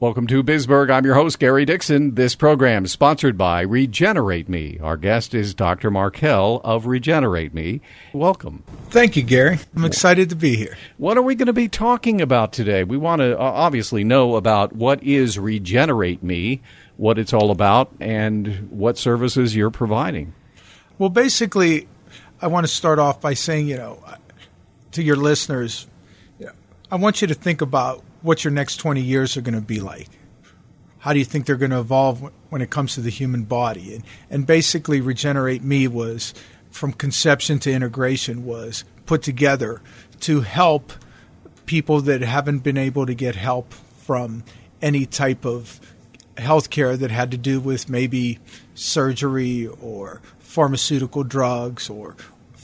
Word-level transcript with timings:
Welcome 0.00 0.26
to 0.28 0.42
Bisburg. 0.42 0.90
I'm 0.90 1.04
your 1.04 1.14
host, 1.14 1.38
Gary 1.38 1.66
Dixon. 1.66 2.14
This 2.14 2.34
program 2.34 2.86
is 2.86 2.90
sponsored 2.92 3.36
by 3.36 3.60
Regenerate 3.60 4.48
Me. 4.48 4.78
Our 4.82 4.96
guest 4.96 5.34
is 5.34 5.52
Dr. 5.52 5.90
Markell 5.90 6.62
of 6.64 6.86
Regenerate 6.86 7.52
Me. 7.52 7.82
Welcome. 8.14 8.64
Thank 8.88 9.14
you, 9.14 9.22
Gary. 9.22 9.58
I'm 9.76 9.84
excited 9.84 10.30
to 10.30 10.36
be 10.36 10.56
here. 10.56 10.74
What 10.96 11.18
are 11.18 11.22
we 11.22 11.34
going 11.34 11.48
to 11.48 11.52
be 11.52 11.68
talking 11.68 12.22
about 12.22 12.50
today? 12.50 12.82
We 12.82 12.96
want 12.96 13.20
to 13.20 13.38
uh, 13.38 13.42
obviously 13.42 14.02
know 14.02 14.36
about 14.36 14.74
what 14.74 15.02
is 15.02 15.38
Regenerate 15.38 16.22
Me, 16.22 16.62
what 16.96 17.18
it's 17.18 17.34
all 17.34 17.50
about, 17.50 17.92
and 18.00 18.70
what 18.70 18.96
services 18.96 19.54
you're 19.54 19.70
providing. 19.70 20.32
Well, 20.96 21.10
basically, 21.10 21.88
I 22.40 22.46
want 22.46 22.64
to 22.64 22.72
start 22.72 22.98
off 22.98 23.20
by 23.20 23.34
saying, 23.34 23.68
you 23.68 23.76
know, 23.76 24.02
to 24.92 25.02
your 25.02 25.16
listeners, 25.16 25.86
I 26.90 26.96
want 26.96 27.20
you 27.20 27.28
to 27.28 27.34
think 27.34 27.60
about 27.60 28.02
what 28.22 28.44
your 28.44 28.52
next 28.52 28.76
20 28.76 29.00
years 29.00 29.36
are 29.36 29.40
going 29.40 29.54
to 29.54 29.60
be 29.60 29.80
like. 29.80 30.08
How 30.98 31.12
do 31.12 31.18
you 31.18 31.24
think 31.24 31.46
they're 31.46 31.56
going 31.56 31.70
to 31.70 31.80
evolve 31.80 32.30
when 32.50 32.60
it 32.60 32.70
comes 32.70 32.94
to 32.94 33.00
the 33.00 33.10
human 33.10 33.44
body? 33.44 33.94
And, 33.94 34.04
and 34.28 34.46
basically, 34.46 35.00
Regenerate 35.00 35.62
Me 35.62 35.88
was 35.88 36.34
from 36.70 36.92
conception 36.92 37.58
to 37.60 37.72
integration 37.72 38.44
was 38.44 38.84
put 39.06 39.22
together 39.22 39.80
to 40.20 40.42
help 40.42 40.92
people 41.66 42.00
that 42.02 42.20
haven't 42.20 42.58
been 42.58 42.76
able 42.76 43.06
to 43.06 43.14
get 43.14 43.34
help 43.34 43.72
from 43.72 44.44
any 44.82 45.06
type 45.06 45.44
of 45.44 45.80
healthcare 46.36 46.98
that 46.98 47.10
had 47.10 47.30
to 47.30 47.36
do 47.36 47.60
with 47.60 47.88
maybe 47.88 48.38
surgery 48.74 49.66
or 49.80 50.20
pharmaceutical 50.38 51.22
drugs 51.22 51.88
or 51.88 52.16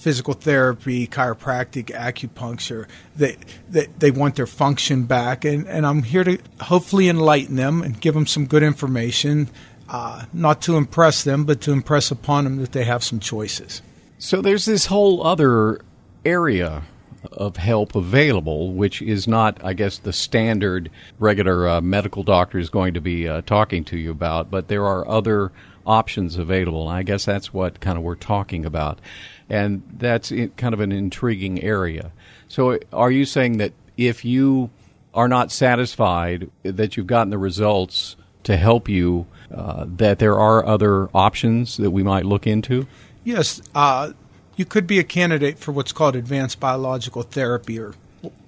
physical 0.06 0.34
therapy, 0.34 1.04
chiropractic, 1.08 1.86
acupuncture. 1.86 2.86
They, 3.16 3.36
they, 3.68 3.86
they 3.98 4.12
want 4.12 4.36
their 4.36 4.46
function 4.46 5.02
back. 5.02 5.44
And, 5.44 5.66
and 5.66 5.84
I'm 5.84 6.04
here 6.04 6.22
to 6.22 6.38
hopefully 6.60 7.08
enlighten 7.08 7.56
them 7.56 7.82
and 7.82 8.00
give 8.00 8.14
them 8.14 8.24
some 8.24 8.46
good 8.46 8.62
information, 8.62 9.48
uh, 9.88 10.26
not 10.32 10.62
to 10.62 10.76
impress 10.76 11.24
them, 11.24 11.44
but 11.44 11.60
to 11.62 11.72
impress 11.72 12.12
upon 12.12 12.44
them 12.44 12.58
that 12.58 12.70
they 12.70 12.84
have 12.84 13.02
some 13.02 13.18
choices. 13.18 13.82
So 14.16 14.40
there's 14.40 14.64
this 14.64 14.86
whole 14.86 15.26
other 15.26 15.80
area 16.24 16.84
of 17.32 17.56
help 17.56 17.96
available, 17.96 18.74
which 18.74 19.02
is 19.02 19.26
not, 19.26 19.58
I 19.64 19.72
guess, 19.72 19.98
the 19.98 20.12
standard 20.12 20.88
regular 21.18 21.68
uh, 21.68 21.80
medical 21.80 22.22
doctor 22.22 22.60
is 22.60 22.70
going 22.70 22.94
to 22.94 23.00
be 23.00 23.26
uh, 23.26 23.42
talking 23.44 23.82
to 23.86 23.98
you 23.98 24.12
about, 24.12 24.52
but 24.52 24.68
there 24.68 24.86
are 24.86 25.08
other 25.08 25.50
options 25.86 26.36
available. 26.36 26.88
And 26.88 26.98
I 26.98 27.02
guess 27.02 27.24
that's 27.24 27.54
what 27.54 27.80
kind 27.80 27.96
of 27.96 28.04
we're 28.04 28.16
talking 28.16 28.66
about 28.66 29.00
and 29.48 29.82
that's 29.98 30.32
kind 30.56 30.74
of 30.74 30.80
an 30.80 30.92
intriguing 30.92 31.62
area. 31.62 32.12
So, 32.48 32.78
are 32.92 33.10
you 33.10 33.24
saying 33.24 33.58
that 33.58 33.72
if 33.96 34.24
you 34.24 34.70
are 35.14 35.28
not 35.28 35.50
satisfied 35.50 36.50
that 36.62 36.96
you've 36.96 37.06
gotten 37.06 37.30
the 37.30 37.38
results 37.38 38.16
to 38.44 38.56
help 38.56 38.88
you, 38.88 39.26
uh, 39.54 39.86
that 39.88 40.18
there 40.18 40.38
are 40.38 40.64
other 40.64 41.08
options 41.14 41.76
that 41.78 41.90
we 41.90 42.02
might 42.02 42.24
look 42.24 42.46
into? 42.46 42.86
Yes, 43.24 43.60
uh, 43.74 44.12
you 44.56 44.64
could 44.64 44.86
be 44.86 44.98
a 44.98 45.04
candidate 45.04 45.58
for 45.58 45.72
what's 45.72 45.92
called 45.92 46.16
advanced 46.16 46.60
biological 46.60 47.22
therapy, 47.22 47.78
or 47.78 47.94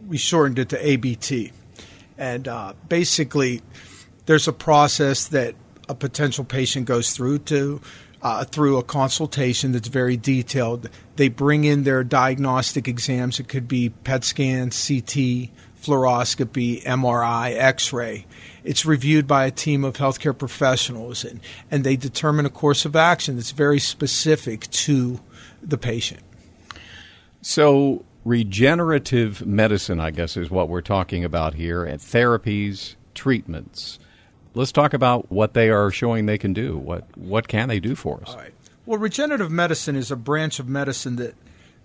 we 0.06 0.16
shortened 0.16 0.58
it 0.58 0.68
to 0.70 0.86
ABT. 0.86 1.52
And 2.16 2.48
uh, 2.48 2.74
basically, 2.88 3.62
there's 4.26 4.48
a 4.48 4.52
process 4.52 5.28
that 5.28 5.54
a 5.88 5.94
potential 5.94 6.44
patient 6.44 6.86
goes 6.86 7.12
through 7.12 7.38
to 7.38 7.80
uh, 8.22 8.44
through 8.44 8.78
a 8.78 8.82
consultation 8.82 9.72
that's 9.72 9.88
very 9.88 10.16
detailed. 10.16 10.88
They 11.16 11.28
bring 11.28 11.64
in 11.64 11.84
their 11.84 12.02
diagnostic 12.02 12.88
exams. 12.88 13.38
It 13.38 13.48
could 13.48 13.68
be 13.68 13.90
PET 13.90 14.24
scan, 14.24 14.70
CT, 14.70 15.50
fluoroscopy, 15.80 16.82
MRI, 16.82 17.56
X 17.56 17.92
ray. 17.92 18.26
It's 18.64 18.84
reviewed 18.84 19.26
by 19.26 19.46
a 19.46 19.50
team 19.50 19.84
of 19.84 19.96
healthcare 19.96 20.36
professionals, 20.36 21.24
and, 21.24 21.40
and 21.70 21.84
they 21.84 21.96
determine 21.96 22.44
a 22.44 22.50
course 22.50 22.84
of 22.84 22.96
action 22.96 23.36
that's 23.36 23.52
very 23.52 23.78
specific 23.78 24.68
to 24.70 25.20
the 25.62 25.78
patient. 25.78 26.20
So, 27.40 28.04
regenerative 28.24 29.46
medicine, 29.46 30.00
I 30.00 30.10
guess, 30.10 30.36
is 30.36 30.50
what 30.50 30.68
we're 30.68 30.82
talking 30.82 31.24
about 31.24 31.54
here, 31.54 31.84
and 31.84 32.00
therapies, 32.00 32.96
treatments 33.14 33.98
let's 34.54 34.72
talk 34.72 34.94
about 34.94 35.30
what 35.30 35.54
they 35.54 35.70
are 35.70 35.90
showing 35.90 36.26
they 36.26 36.38
can 36.38 36.52
do. 36.52 36.76
What 36.76 37.04
what 37.16 37.48
can 37.48 37.68
they 37.68 37.80
do 37.80 37.94
for 37.94 38.20
us? 38.22 38.34
Right. 38.34 38.52
Well, 38.86 38.98
regenerative 38.98 39.50
medicine 39.50 39.96
is 39.96 40.10
a 40.10 40.16
branch 40.16 40.58
of 40.58 40.68
medicine 40.68 41.16
that 41.16 41.34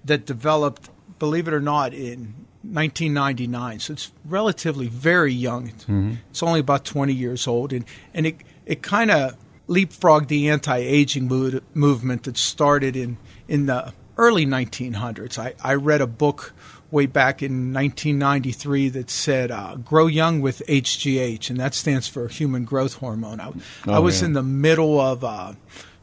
that 0.05 0.25
developed, 0.25 0.89
believe 1.19 1.47
it 1.47 1.53
or 1.53 1.61
not, 1.61 1.93
in 1.93 2.33
1999. 2.63 3.79
So 3.79 3.93
it's 3.93 4.11
relatively 4.25 4.87
very 4.87 5.33
young. 5.33 5.69
Mm-hmm. 5.69 6.13
It's 6.29 6.43
only 6.43 6.59
about 6.59 6.85
20 6.85 7.13
years 7.13 7.47
old, 7.47 7.73
and 7.73 7.85
and 8.13 8.25
it 8.25 8.37
it 8.65 8.81
kind 8.81 9.11
of 9.11 9.35
leapfrogged 9.67 10.27
the 10.27 10.49
anti-aging 10.49 11.27
mood, 11.27 11.63
movement 11.73 12.23
that 12.23 12.37
started 12.37 12.95
in 12.95 13.17
in 13.47 13.65
the 13.65 13.93
early 14.17 14.45
1900s. 14.45 15.37
I, 15.37 15.53
I 15.63 15.73
read 15.73 16.01
a 16.01 16.07
book 16.07 16.53
way 16.93 17.07
back 17.07 17.41
in 17.41 17.73
1993 17.73 18.89
that 18.89 19.09
said 19.09 19.51
uh, 19.51 19.75
"Grow 19.75 20.07
Young 20.07 20.39
with 20.39 20.61
HGH," 20.69 21.49
and 21.49 21.59
that 21.59 21.73
stands 21.73 22.07
for 22.07 22.29
Human 22.29 22.63
Growth 22.63 22.95
Hormone. 22.95 23.41
I, 23.41 23.51
oh, 23.87 23.93
I 23.93 23.99
was 23.99 24.21
in 24.21 24.33
the 24.33 24.43
middle 24.43 25.01
of 25.01 25.23
uh, 25.23 25.53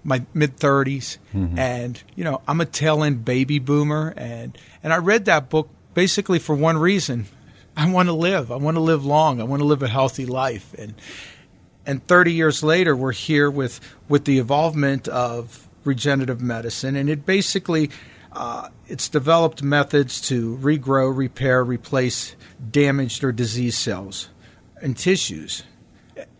my 0.05 0.27
mid 0.35 0.59
30s, 0.59 1.19
mm-hmm. 1.33 1.59
and 1.59 2.03
you 2.15 2.25
know 2.25 2.43
I'm 2.47 2.61
a 2.61 2.67
tail 2.67 3.03
end 3.03 3.25
baby 3.25 3.59
boomer, 3.59 4.13
and 4.17 4.59
and 4.83 4.93
I 4.93 4.99
read 4.99 5.25
that 5.27 5.49
book 5.49 5.71
basically 5.95 6.41
for 6.41 6.55
one 6.55 6.77
reason: 6.77 7.27
I 7.77 7.91
want 7.91 8.09
to 8.09 8.15
live. 8.15 8.53
I 8.53 8.57
want 8.57 8.77
to 8.77 8.83
live 8.83 9.07
long. 9.07 9.41
I 9.41 9.45
want 9.45 9.61
to 9.61 9.67
live 9.67 9.83
a 9.83 9.89
healthy 9.89 10.27
life, 10.27 10.75
and 10.77 10.95
and 11.87 12.07
30 12.07 12.33
years 12.33 12.63
later, 12.63 12.95
we're 12.95 13.13
here 13.13 13.51
with 13.51 13.81
with 14.09 14.25
the 14.25 14.39
involvement 14.39 15.09
of 15.09 15.69
regenerative 15.85 16.41
medicine, 16.41 16.97
and 16.97 17.09
it 17.09 17.25
basically 17.25 17.91
uh, 18.33 18.69
it's 18.87 19.09
developed 19.09 19.63
methods 19.63 20.21
to 20.23 20.57
regrow, 20.59 21.15
repair, 21.15 21.65
replace 21.65 22.37
damaged 22.71 23.25
or 23.25 23.33
diseased 23.33 23.79
cells 23.79 24.29
and 24.81 24.97
tissues. 24.97 25.65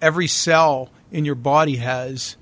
Every 0.01 0.27
cell 0.27 0.91
in 1.11 1.25
your 1.25 1.35
body 1.35 1.77
has 1.77 2.37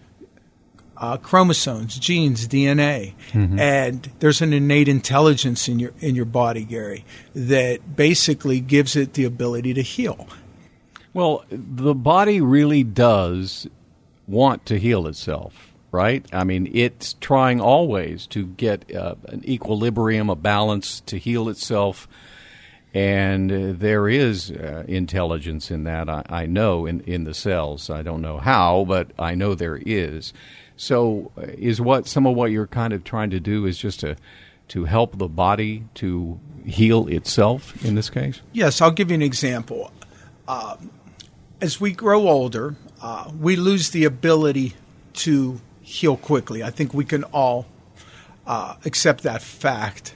uh, 0.97 1.17
chromosomes, 1.17 1.99
genes, 1.99 2.49
DNA, 2.49 3.15
mm-hmm. 3.33 3.59
and 3.59 4.11
there's 4.19 4.43
an 4.43 4.53
innate 4.53 4.89
intelligence 4.89 5.69
in 5.69 5.79
your 5.79 5.93
in 6.01 6.15
your 6.15 6.25
body, 6.25 6.65
Gary, 6.65 7.05
that 7.35 7.97
basically 7.97 8.61
gives 8.61 8.97
it 8.97 9.15
the 9.15 9.25
ability 9.25 9.75
to 9.75 9.83
heal. 9.83 10.29
Well, 11.15 11.45
the 11.51 11.95
body 11.95 12.41
really 12.41 12.83
does 12.83 13.67
want 14.27 14.67
to 14.67 14.79
heal 14.79 15.07
itself 15.07 15.68
right? 15.91 16.25
I 16.33 16.45
mean, 16.45 16.71
it's 16.73 17.15
trying 17.15 17.61
always 17.61 18.27
to 18.29 18.47
get 18.47 18.95
uh, 18.95 19.15
an 19.29 19.49
equilibrium, 19.49 20.31
a 20.31 20.37
balance 20.37 21.01
to 21.03 21.19
heal 21.19 21.49
itself. 21.49 22.09
And 22.95 23.53
uh, 23.53 23.73
there 23.79 24.09
is 24.09 24.51
uh, 24.51 24.85
intelligence 24.89 25.71
in 25.71 25.85
that, 25.85 26.09
I, 26.09 26.25
I, 26.29 26.47
know, 26.47 26.87
in, 26.87 27.01
in 27.01 27.25
the 27.25 27.35
cells. 27.35 27.91
I 27.91 28.03
don't 28.03 28.23
know 28.23 28.39
how, 28.39 28.85
but 28.89 29.11
I 29.19 29.35
know 29.35 29.55
there 29.55 29.81
is. 29.85 30.33
So, 30.77 31.33
uh, 31.37 31.43
is 31.59 31.81
what 31.81 32.07
some 32.07 32.27
of 32.27 32.35
what 32.35 32.51
you're 32.51 32.67
kind 32.67 32.93
of 32.93 33.05
trying 33.05 33.31
to 33.31 33.41
do 33.41 33.67
is 33.67 33.79
just 33.79 34.01
to, 34.01 34.17
to 34.69 34.85
help 34.85 35.19
the 35.19 35.29
body 35.29 35.85
to 35.95 36.39
heal 36.65 37.09
itself 37.09 37.85
in 37.85 37.95
this 37.95 38.11
case? 38.11 38.41
Yes, 38.53 38.81
I'll 38.81 38.91
give 38.91 39.11
you 39.11 39.17
an 39.17 39.23
example. 39.23 39.91
Uh, 40.47 40.77
as 41.61 41.81
we 41.81 41.93
grow 41.93 42.29
older, 42.29 42.77
uh, 43.03 43.31
we 43.39 43.57
lose 43.57 43.91
the 43.91 44.05
ability 44.05 44.75
to 45.15 45.61
heal 45.89 46.19
quickly. 46.19 46.63
I 46.63 46.71
think 46.71 46.93
we 46.93 47.05
can 47.05 47.25
all 47.25 47.67
uh, 48.47 48.77
accept 48.85 49.23
that 49.23 49.41
fact. 49.41 50.15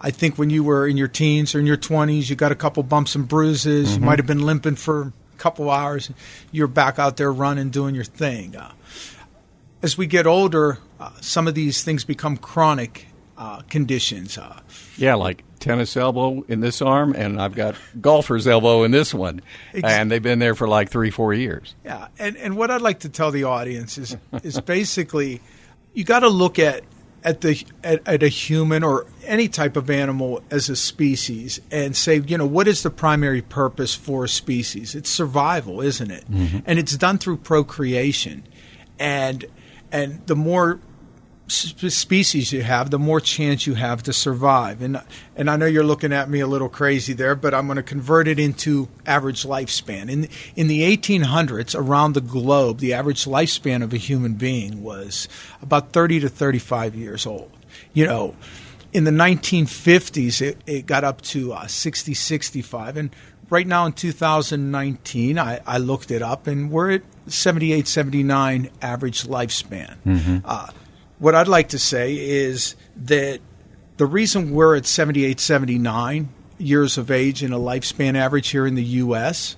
I 0.00 0.12
think 0.12 0.38
when 0.38 0.48
you 0.48 0.62
were 0.62 0.86
in 0.86 0.96
your 0.96 1.08
teens 1.08 1.56
or 1.56 1.58
in 1.58 1.66
your 1.66 1.76
20s, 1.76 2.30
you 2.30 2.36
got 2.36 2.52
a 2.52 2.54
couple 2.54 2.84
bumps 2.84 3.16
and 3.16 3.26
bruises. 3.26 3.90
Mm-hmm. 3.90 4.00
You 4.00 4.06
might 4.06 4.18
have 4.20 4.26
been 4.26 4.46
limping 4.46 4.76
for 4.76 5.02
a 5.02 5.38
couple 5.38 5.70
hours. 5.70 6.12
You're 6.52 6.68
back 6.68 7.00
out 7.00 7.16
there 7.16 7.32
running, 7.32 7.70
doing 7.70 7.96
your 7.96 8.04
thing. 8.04 8.54
Uh, 8.54 8.70
as 9.82 9.98
we 9.98 10.06
get 10.06 10.24
older, 10.24 10.78
uh, 11.00 11.10
some 11.20 11.48
of 11.48 11.56
these 11.56 11.82
things 11.82 12.04
become 12.04 12.36
chronic 12.36 13.08
uh, 13.36 13.62
conditions. 13.62 14.38
Uh, 14.38 14.60
yeah, 14.96 15.14
like 15.14 15.42
tennis 15.58 15.96
elbow 15.96 16.44
in 16.48 16.60
this 16.60 16.80
arm, 16.80 17.14
and 17.14 17.40
I've 17.40 17.54
got 17.54 17.74
golfer's 18.00 18.46
elbow 18.46 18.84
in 18.84 18.90
this 18.90 19.12
one, 19.12 19.42
and 19.72 20.10
they've 20.10 20.22
been 20.22 20.38
there 20.38 20.54
for 20.54 20.68
like 20.68 20.90
three, 20.90 21.10
four 21.10 21.34
years. 21.34 21.74
Yeah, 21.84 22.08
and 22.18 22.36
and 22.36 22.56
what 22.56 22.70
I'd 22.70 22.82
like 22.82 23.00
to 23.00 23.08
tell 23.08 23.30
the 23.30 23.44
audience 23.44 23.98
is 23.98 24.16
is 24.42 24.60
basically 24.60 25.40
you 25.92 26.04
got 26.04 26.20
to 26.20 26.28
look 26.28 26.58
at 26.58 26.84
at 27.24 27.40
the 27.40 27.64
at, 27.82 28.06
at, 28.06 28.22
a 28.22 28.28
human 28.28 28.82
or 28.82 29.06
any 29.24 29.48
type 29.48 29.76
of 29.76 29.90
animal 29.90 30.42
as 30.50 30.68
a 30.68 30.76
species 30.76 31.60
and 31.70 31.96
say, 31.96 32.20
you 32.20 32.38
know, 32.38 32.46
what 32.46 32.68
is 32.68 32.82
the 32.82 32.90
primary 32.90 33.42
purpose 33.42 33.94
for 33.94 34.24
a 34.24 34.28
species? 34.28 34.94
It's 34.94 35.10
survival, 35.10 35.80
isn't 35.80 36.10
it? 36.10 36.30
Mm-hmm. 36.30 36.58
And 36.64 36.78
it's 36.78 36.96
done 36.96 37.18
through 37.18 37.38
procreation, 37.38 38.44
and 38.98 39.44
and 39.90 40.26
the 40.26 40.36
more 40.36 40.80
species 41.48 42.52
you 42.52 42.62
have, 42.62 42.90
the 42.90 42.98
more 42.98 43.20
chance 43.20 43.66
you 43.66 43.74
have 43.74 44.02
to 44.04 44.12
survive. 44.12 44.82
And 44.82 45.00
and 45.36 45.50
I 45.50 45.56
know 45.56 45.66
you're 45.66 45.84
looking 45.84 46.12
at 46.12 46.28
me 46.28 46.40
a 46.40 46.46
little 46.46 46.68
crazy 46.68 47.12
there, 47.12 47.34
but 47.34 47.54
I'm 47.54 47.66
going 47.66 47.76
to 47.76 47.82
convert 47.82 48.28
it 48.28 48.38
into 48.38 48.88
average 49.06 49.44
lifespan. 49.44 50.10
In 50.10 50.28
in 50.56 50.68
the 50.68 50.82
1800s, 50.96 51.78
around 51.78 52.12
the 52.12 52.20
globe, 52.20 52.78
the 52.78 52.92
average 52.92 53.24
lifespan 53.24 53.82
of 53.82 53.92
a 53.92 53.98
human 53.98 54.34
being 54.34 54.82
was 54.82 55.28
about 55.62 55.92
30 55.92 56.20
to 56.20 56.28
35 56.28 56.94
years 56.94 57.26
old. 57.26 57.50
You 57.92 58.06
know, 58.06 58.36
in 58.92 59.04
the 59.04 59.10
1950s, 59.10 60.40
it, 60.40 60.58
it 60.66 60.86
got 60.86 61.04
up 61.04 61.20
to 61.22 61.52
uh, 61.52 61.66
60, 61.66 62.14
65, 62.14 62.96
and 62.96 63.10
right 63.50 63.66
now 63.66 63.86
in 63.86 63.92
2019, 63.92 65.38
I, 65.38 65.60
I 65.66 65.78
looked 65.78 66.10
it 66.10 66.22
up, 66.22 66.46
and 66.46 66.70
we're 66.70 66.92
at 66.92 67.02
78, 67.26 67.86
79 67.86 68.70
average 68.80 69.24
lifespan. 69.24 69.96
Mm-hmm. 70.06 70.38
Uh, 70.44 70.68
what 71.18 71.34
I'd 71.34 71.48
like 71.48 71.70
to 71.70 71.78
say 71.78 72.14
is 72.14 72.76
that 72.96 73.40
the 73.96 74.06
reason 74.06 74.52
we're 74.52 74.76
at 74.76 74.86
78, 74.86 75.40
79 75.40 76.28
years 76.58 76.98
of 76.98 77.10
age 77.10 77.42
in 77.42 77.52
a 77.52 77.58
lifespan 77.58 78.16
average 78.16 78.48
here 78.48 78.66
in 78.66 78.74
the 78.74 78.84
U.S. 78.84 79.56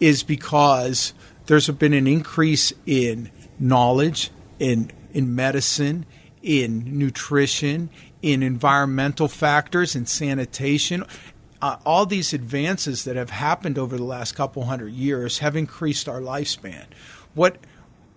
is 0.00 0.22
because 0.22 1.12
there's 1.46 1.68
been 1.70 1.92
an 1.92 2.06
increase 2.06 2.72
in 2.86 3.30
knowledge, 3.58 4.30
in 4.58 4.90
in 5.12 5.34
medicine, 5.34 6.04
in 6.42 6.98
nutrition, 6.98 7.88
in 8.20 8.42
environmental 8.42 9.28
factors, 9.28 9.96
in 9.96 10.04
sanitation. 10.06 11.04
Uh, 11.62 11.76
all 11.86 12.04
these 12.04 12.34
advances 12.34 13.04
that 13.04 13.16
have 13.16 13.30
happened 13.30 13.78
over 13.78 13.96
the 13.96 14.04
last 14.04 14.34
couple 14.34 14.64
hundred 14.66 14.92
years 14.92 15.38
have 15.38 15.56
increased 15.56 16.08
our 16.08 16.20
lifespan. 16.20 16.84
What 17.34 17.58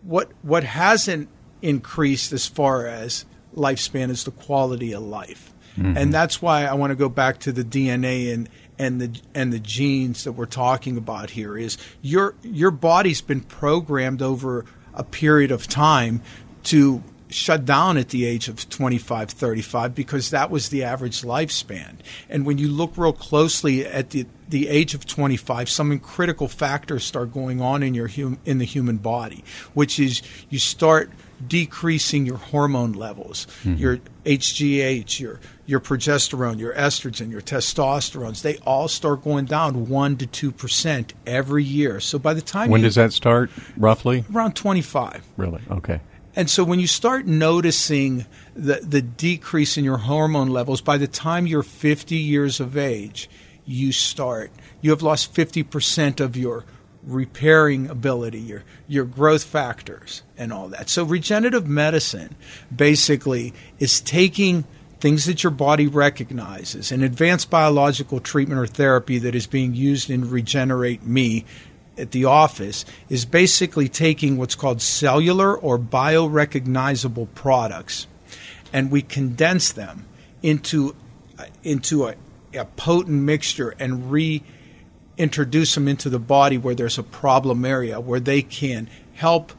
what 0.02 0.32
what 0.42 0.64
hasn't 0.64 1.30
increased 1.62 2.34
as 2.34 2.48
far 2.48 2.88
as 2.88 3.26
lifespan 3.56 4.10
is 4.10 4.24
the 4.24 4.32
quality 4.32 4.94
of 4.94 5.04
life. 5.04 5.54
Mm-hmm. 5.78 5.98
And 5.98 6.14
that's 6.14 6.42
why 6.42 6.66
I 6.66 6.74
want 6.74 6.92
to 6.92 6.96
go 6.96 7.10
back 7.10 7.40
to 7.40 7.52
the 7.52 7.64
DNA 7.64 8.34
and 8.34 8.50
and 8.78 9.02
the 9.02 9.22
and 9.36 9.52
the 9.52 9.60
genes 9.60 10.24
that 10.24 10.32
we're 10.32 10.46
talking 10.46 10.98
about 10.98 11.32
here 11.32 11.58
is 11.58 11.78
your 12.02 12.34
your 12.42 12.72
body's 12.72 13.22
been 13.22 13.42
programmed 13.42 14.22
over 14.22 14.66
a 14.94 15.04
period 15.04 15.52
of 15.52 15.68
time 15.68 16.22
to 16.64 17.04
shut 17.30 17.64
down 17.64 17.98
at 17.98 18.10
the 18.10 18.26
age 18.26 18.48
of 18.48 18.68
25 18.70 19.30
35 19.30 19.94
because 19.94 20.32
that 20.32 20.50
was 20.50 20.70
the 20.70 20.84
average 20.84 21.22
lifespan 21.22 21.98
and 22.28 22.44
when 22.46 22.58
you 22.58 22.68
look 22.68 22.98
real 22.98 23.14
closely 23.14 23.86
at 23.86 24.10
the 24.10 24.26
the 24.48 24.68
age 24.68 24.96
of 24.96 25.06
25 25.06 25.70
some 25.70 26.00
critical 26.00 26.48
factors 26.48 27.04
start 27.04 27.32
going 27.32 27.62
on 27.62 27.84
in 27.84 27.94
your 27.94 28.08
hum, 28.08 28.40
in 28.46 28.58
the 28.58 28.66
human 28.66 28.98
body 28.98 29.44
which 29.76 30.00
is 30.00 30.24
you 30.50 30.58
start 30.58 31.12
decreasing 31.48 32.26
your 32.26 32.38
hormone 32.38 32.94
levels, 32.94 33.48
mm-hmm. 33.64 33.76
your 33.76 34.00
HGH, 34.26 35.20
your 35.20 35.40
your 35.66 35.80
progesterone, 35.80 36.60
your 36.60 36.74
estrogen, 36.74 37.32
your 37.32 37.42
testosterones, 37.42 38.42
they 38.42 38.58
all 38.58 38.88
start 38.88 39.24
going 39.24 39.46
down 39.46 39.88
one 39.88 40.18
to 40.18 40.26
two 40.26 40.52
percent 40.52 41.14
every 41.26 41.64
year. 41.64 42.00
So 42.00 42.20
by 42.20 42.34
the 42.34 42.42
time 42.42 42.70
when 42.70 42.82
you, 42.82 42.88
does 42.88 42.96
that 42.96 43.14
start 43.14 43.52
roughly? 43.78 44.26
Around 44.34 44.56
twenty 44.56 44.82
five. 44.82 45.24
Really? 45.38 45.62
Okay. 45.70 46.02
And 46.36 46.50
so 46.50 46.64
when 46.64 46.80
you 46.80 46.88
start 46.88 47.26
noticing 47.26 48.26
the 48.56 48.80
the 48.82 49.02
decrease 49.02 49.78
in 49.78 49.84
your 49.84 49.98
hormone 49.98 50.50
levels, 50.50 50.82
by 50.82 50.98
the 50.98 51.08
time 51.08 51.48
you're 51.48 51.64
fifty 51.64 52.18
years 52.18 52.60
of 52.60 52.78
age, 52.78 53.30
you 53.66 53.92
start 53.92 54.52
you 54.82 54.92
have 54.92 55.02
lost 55.02 55.34
fifty 55.34 55.64
percent 55.64 56.20
of 56.20 56.36
your 56.36 56.66
repairing 57.04 57.90
ability, 57.90 58.40
your 58.40 58.64
your 58.88 59.06
growth 59.06 59.44
factors, 59.44 60.24
and 60.38 60.52
all 60.52 60.68
that. 60.70 60.90
So 60.90 61.04
regenerative 61.04 61.68
medicine 61.68 62.36
basically 62.76 63.54
is 63.80 64.02
taking 64.02 64.66
things 65.00 65.26
that 65.26 65.44
your 65.44 65.52
body 65.52 65.88
recognizes, 65.88 66.92
an 66.92 67.04
advanced 67.04 67.50
biological 67.50 68.20
treatment 68.20 68.60
or 68.60 68.68
therapy 68.68 69.18
that 69.20 69.34
is 69.34 69.48
being 69.48 69.74
used 69.74 70.10
in 70.10 70.30
Regenerate 70.30 71.04
Me 71.04 71.46
at 71.98 72.12
the 72.12 72.26
office 72.26 72.86
is 73.10 73.26
basically 73.26 73.90
taking 73.90 74.38
what's 74.38 74.56
called 74.56 74.82
cellular 74.82 75.56
or 75.56 75.78
biorecognizable 75.78 77.28
products, 77.36 78.08
and 78.72 78.90
we 78.90 79.02
condense 79.02 79.72
them 79.72 80.06
into 80.42 80.96
into 81.64 82.08
a, 82.08 82.16
a 82.54 82.66
potent 82.66 83.22
mixture 83.22 83.74
and 83.80 84.12
re 84.12 84.44
introduce 85.20 85.76
them 85.76 85.88
into 85.88 86.10
the 86.10 86.20
body 86.20 86.58
where 86.58 86.74
there's 86.74 86.98
a 86.98 87.04
problem 87.04 87.66
area 87.66 88.00
where 88.00 88.20
they 88.20 88.42
can 88.42 88.90
help 89.14 89.52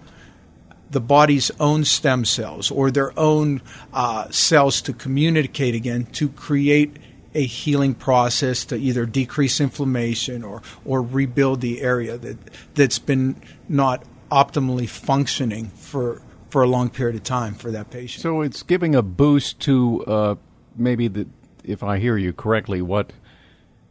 the 0.90 1.00
body's 1.00 1.50
own 1.60 1.84
stem 1.84 2.24
cells 2.24 2.70
or 2.70 2.90
their 2.90 3.16
own 3.18 3.62
uh, 3.92 4.28
cells 4.30 4.82
to 4.82 4.92
communicate 4.92 5.74
again 5.74 6.04
to 6.06 6.28
create 6.30 6.96
a 7.34 7.44
healing 7.44 7.94
process 7.94 8.64
to 8.64 8.76
either 8.76 9.06
decrease 9.06 9.60
inflammation 9.60 10.42
or, 10.42 10.62
or 10.84 11.00
rebuild 11.00 11.60
the 11.60 11.80
area 11.80 12.18
that, 12.18 12.36
that's 12.74 12.98
been 12.98 13.40
not 13.68 14.02
optimally 14.32 14.88
functioning 14.88 15.66
for, 15.68 16.20
for 16.48 16.62
a 16.62 16.66
long 16.66 16.90
period 16.90 17.14
of 17.14 17.22
time 17.22 17.54
for 17.54 17.70
that 17.70 17.90
patient. 17.90 18.22
So 18.22 18.40
it's 18.40 18.64
giving 18.64 18.96
a 18.96 19.02
boost 19.02 19.60
to 19.60 20.04
uh, 20.06 20.34
maybe 20.74 21.06
the, 21.06 21.28
if 21.62 21.84
I 21.84 21.98
hear 21.98 22.16
you 22.16 22.32
correctly, 22.32 22.82
what 22.82 23.12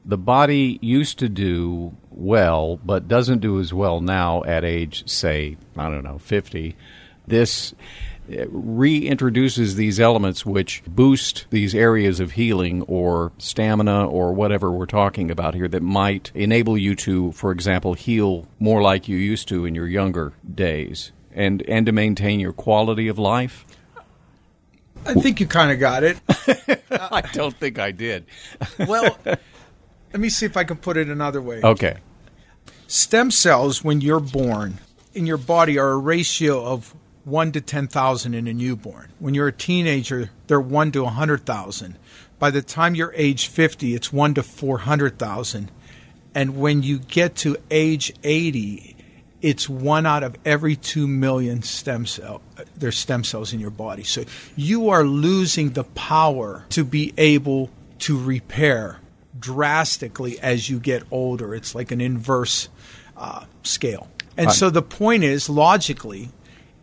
the 0.09 0.17
body 0.17 0.79
used 0.81 1.19
to 1.19 1.29
do 1.29 1.95
well, 2.09 2.77
but 2.77 3.07
doesn't 3.07 3.39
do 3.39 3.59
as 3.59 3.71
well 3.71 4.01
now 4.01 4.43
at 4.43 4.65
age, 4.65 5.07
say, 5.07 5.55
I 5.77 5.83
don't 5.83 6.03
know, 6.03 6.17
50. 6.17 6.75
This 7.27 7.75
reintroduces 8.27 9.75
these 9.75 9.99
elements 9.99 10.43
which 10.43 10.83
boost 10.87 11.45
these 11.51 11.75
areas 11.75 12.19
of 12.19 12.31
healing 12.31 12.81
or 12.83 13.31
stamina 13.37 14.07
or 14.07 14.33
whatever 14.33 14.71
we're 14.71 14.87
talking 14.87 15.29
about 15.29 15.53
here 15.53 15.67
that 15.67 15.83
might 15.83 16.31
enable 16.33 16.75
you 16.75 16.95
to, 16.95 17.31
for 17.33 17.51
example, 17.51 17.93
heal 17.93 18.47
more 18.59 18.81
like 18.81 19.07
you 19.07 19.15
used 19.15 19.47
to 19.47 19.63
in 19.65 19.75
your 19.75 19.87
younger 19.87 20.33
days 20.55 21.11
and, 21.33 21.61
and 21.67 21.85
to 21.85 21.91
maintain 21.91 22.39
your 22.39 22.53
quality 22.53 23.07
of 23.07 23.19
life? 23.19 23.63
I 25.05 25.13
think 25.13 25.39
you 25.39 25.45
kind 25.45 25.71
of 25.71 25.79
got 25.79 26.03
it. 26.03 26.19
I 26.91 27.21
don't 27.31 27.55
think 27.55 27.77
I 27.77 27.91
did. 27.91 28.25
well, 28.79 29.15
let 30.13 30.19
me 30.19 30.29
see 30.29 30.45
if 30.45 30.57
I 30.57 30.63
can 30.63 30.77
put 30.77 30.97
it 30.97 31.07
another 31.09 31.41
way. 31.41 31.61
Okay. 31.63 31.97
Stem 32.87 33.31
cells, 33.31 33.83
when 33.83 34.01
you're 34.01 34.19
born, 34.19 34.79
in 35.13 35.25
your 35.25 35.37
body 35.37 35.77
are 35.77 35.91
a 35.91 35.97
ratio 35.97 36.63
of 36.65 36.95
1 37.25 37.51
to 37.51 37.61
10,000 37.61 38.33
in 38.33 38.47
a 38.47 38.53
newborn. 38.53 39.11
When 39.19 39.33
you're 39.33 39.47
a 39.47 39.53
teenager, 39.53 40.31
they're 40.47 40.59
1 40.59 40.91
to 40.93 41.03
100,000. 41.03 41.97
By 42.39 42.49
the 42.49 42.61
time 42.61 42.95
you're 42.95 43.13
age 43.15 43.47
50, 43.47 43.93
it's 43.93 44.11
1 44.11 44.33
to 44.35 44.43
400,000. 44.43 45.71
And 46.33 46.57
when 46.57 46.81
you 46.83 46.99
get 46.99 47.35
to 47.37 47.57
age 47.69 48.13
80, 48.23 48.95
it's 49.41 49.69
one 49.69 50.05
out 50.05 50.23
of 50.23 50.35
every 50.45 50.75
2 50.75 51.07
million 51.07 51.61
stem 51.61 52.05
cell 52.05 52.41
there's 52.75 52.97
stem 52.97 53.23
cells 53.23 53.53
in 53.53 53.59
your 53.59 53.69
body. 53.69 54.03
So 54.03 54.23
you 54.55 54.89
are 54.89 55.03
losing 55.03 55.71
the 55.71 55.83
power 55.83 56.65
to 56.69 56.83
be 56.83 57.13
able 57.17 57.69
to 57.99 58.19
repair 58.21 58.99
drastically 59.39 60.39
as 60.39 60.69
you 60.69 60.79
get 60.79 61.03
older. 61.11 61.55
It's 61.55 61.73
like 61.73 61.91
an 61.91 62.01
inverse 62.01 62.69
uh, 63.17 63.45
scale. 63.63 64.07
And 64.37 64.47
right. 64.47 64.55
so 64.55 64.69
the 64.69 64.81
point 64.81 65.23
is, 65.23 65.49
logically, 65.49 66.29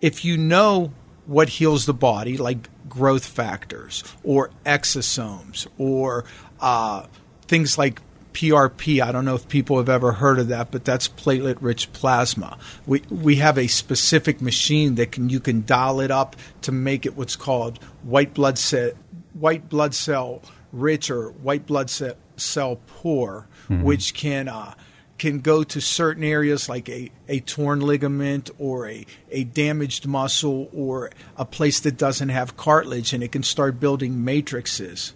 if 0.01 0.25
you 0.25 0.37
know 0.37 0.93
what 1.27 1.49
heals 1.49 1.87
the 1.87 1.95
body, 1.95 2.37
like 2.37 2.69
growth 2.89 3.27
factors 3.27 4.05
or 4.23 4.51
exosomes 4.65 5.67
or 5.79 6.25
uh, 6.61 7.07
things 7.49 7.77
like 7.77 8.01
PRP. 8.33 9.03
I 9.03 9.13
don't 9.13 9.25
know 9.25 9.35
if 9.35 9.49
people 9.49 9.79
have 9.79 9.89
ever 9.89 10.13
heard 10.13 10.39
of 10.39 10.49
that, 10.49 10.71
but 10.71 10.85
that's 10.85 11.09
platelet 11.09 11.57
rich 11.61 11.91
plasma. 11.95 12.59
We 12.87 13.03
we 13.09 13.37
have 13.37 13.57
a 13.57 13.67
specific 13.67 14.43
machine 14.43 14.97
that 14.97 15.11
can 15.11 15.31
you 15.31 15.41
can 15.41 15.65
dial 15.65 16.01
it 16.01 16.11
up 16.11 16.37
to 16.61 16.71
make 16.71 17.07
it 17.07 17.17
what's 17.17 17.35
called 17.35 17.83
white 18.03 18.35
blood 18.35 18.59
cell 18.59 18.91
white 19.33 19.71
blood 19.71 19.95
cell 19.95 20.43
rich 20.71 21.11
or 21.11 21.31
white 21.31 21.67
blood 21.67 21.89
cell, 21.89 22.15
cell 22.37 22.81
poor, 22.87 23.47
mm-hmm. 23.69 23.83
which 23.83 24.15
can 24.15 24.49
uh, 24.49 24.75
can 25.19 25.41
go 25.41 25.65
to 25.65 25.81
certain 25.81 26.25
areas 26.25 26.69
like 26.69 26.89
a, 26.89 27.11
a 27.29 27.41
torn 27.41 27.81
ligament 27.81 28.51
or 28.59 28.89
a, 28.89 29.07
a 29.31 29.45
damaged 29.45 30.07
muscle 30.07 30.69
or 30.73 31.11
a 31.37 31.45
place 31.45 31.81
that 31.81 31.97
doesn't 31.97 32.29
have 32.29 32.57
cartilage 32.57 33.13
and 33.13 33.23
it 33.23 33.33
can 33.33 33.43
start 33.43 33.81
building 33.81 34.25
matrices 34.25 35.15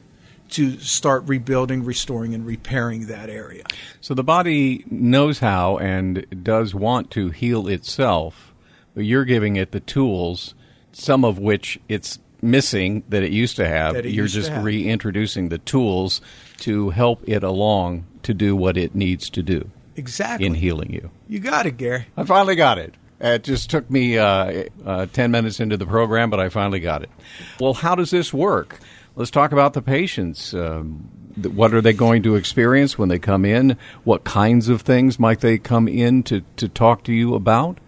to 0.51 0.79
start 0.81 1.23
rebuilding, 1.27 1.85
restoring, 1.85 2.35
and 2.35 2.45
repairing 2.45 3.07
that 3.07 3.31
area. 3.31 3.65
So 4.01 4.15
the 4.15 4.25
body 4.25 4.85
knows 4.91 5.39
how 5.39 5.79
and 5.79 6.27
does 6.43 6.75
want 6.75 7.11
to 7.13 7.31
heal 7.31 7.69
itself, 7.69 8.53
but 8.95 9.05
you're 9.05 9.25
giving 9.25 9.55
it 9.57 9.71
the 9.71 9.81
tools, 9.81 10.55
some 10.93 11.25
of 11.25 11.39
which 11.39 11.79
it's 11.89 12.19
missing 12.43 13.03
that 13.09 13.23
it 13.23 13.33
used 13.33 13.57
to 13.57 13.67
have. 13.67 14.05
You're 14.07 14.27
just 14.27 14.51
have. 14.51 14.65
reintroducing 14.65 15.49
the 15.49 15.59
tools 15.59 16.21
to 16.59 16.91
help 16.91 17.23
it 17.29 17.43
along 17.43 18.07
to 18.23 18.35
do 18.35 18.55
what 18.55 18.77
it 18.77 18.95
needs 18.95 19.31
to 19.31 19.43
do 19.43 19.71
Exactly. 19.97 20.47
in 20.47 20.55
healing 20.55 20.93
you. 20.93 21.11
You 21.29 21.39
got 21.41 21.67
it, 21.67 21.77
Gary. 21.77 22.07
I 22.17 22.25
finally 22.25 22.55
got 22.57 22.79
it. 22.79 22.95
It 23.21 23.45
just 23.45 23.69
took 23.71 23.91
me 23.91 24.17
uh, 24.19 24.65
uh, 24.85 25.07
10 25.07 25.31
minutes 25.31 25.61
into 25.61 25.77
the 25.77 25.87
program, 25.87 26.31
but 26.31 26.41
I 26.41 26.49
finally 26.49 26.81
got 26.81 27.03
it. 27.03 27.11
Well, 27.61 27.75
how 27.75 27.95
does 27.95 28.11
this 28.11 28.33
work? 28.33 28.79
Let's 29.15 29.31
talk 29.31 29.53
about 29.53 29.75
the 29.75 29.83
patients. 29.83 30.55
Um, 30.55 31.11
what 31.43 31.75
are 31.75 31.81
they 31.83 31.93
going 31.93 32.23
to 32.23 32.37
experience 32.37 32.99
when 32.99 33.09
they 33.11 33.19
come 33.19 33.45
in? 33.45 33.77
What 34.05 34.25
kinds 34.25 34.69
of 34.69 34.83
things 34.83 35.19
might 35.19 35.41
they 35.41 35.59
come 35.59 35.87
in 35.87 36.23
to, 36.25 36.43
to 36.57 36.69
talk 36.69 37.05
to 37.05 37.13
you 37.13 37.35
about? 37.35 37.79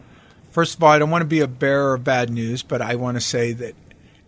First 0.51 0.77
of 0.77 0.83
all, 0.83 0.91
I 0.91 0.99
don't 0.99 1.11
want 1.11 1.23
to 1.23 1.27
be 1.27 1.41
a 1.41 1.49
bearer 1.49 1.95
of 1.95 2.05
bad 2.05 2.29
news, 2.29 2.63
but 2.63 2.83
I 2.83 2.97
want 2.97 3.17
to 3.17 3.21
say 3.23 3.53
that 3.55 3.75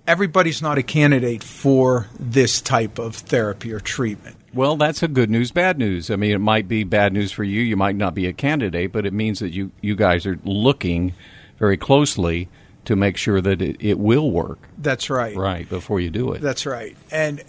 everybody's 0.06 0.60
not 0.60 0.78
a 0.78 0.82
candidate 0.82 1.42
for 1.42 2.08
this 2.18 2.60
type 2.60 2.98
of 2.98 3.16
therapy 3.16 3.72
or 3.72 3.80
treatment. 3.80 4.36
Well, 4.52 4.76
that's 4.76 5.02
a 5.02 5.08
good 5.08 5.30
news, 5.30 5.50
bad 5.50 5.78
news. 5.78 6.10
I 6.10 6.16
mean, 6.16 6.32
it 6.32 6.38
might 6.38 6.68
be 6.68 6.84
bad 6.84 7.12
news 7.12 7.32
for 7.32 7.44
you. 7.44 7.60
You 7.60 7.76
might 7.76 7.96
not 7.96 8.14
be 8.14 8.26
a 8.26 8.32
candidate, 8.32 8.92
but 8.92 9.06
it 9.06 9.12
means 9.12 9.40
that 9.40 9.50
you, 9.50 9.72
you 9.80 9.96
guys 9.96 10.26
are 10.26 10.38
looking 10.44 11.14
very 11.58 11.76
closely 11.76 12.48
to 12.84 12.94
make 12.96 13.16
sure 13.16 13.40
that 13.40 13.62
it, 13.62 13.76
it 13.80 13.98
will 13.98 14.30
work 14.30 14.58
That's 14.78 15.10
right. 15.10 15.34
right 15.36 15.68
before 15.68 16.00
you 16.00 16.10
do 16.10 16.32
it. 16.32 16.40
That's 16.40 16.66
right. 16.66 16.96
And 17.10 17.42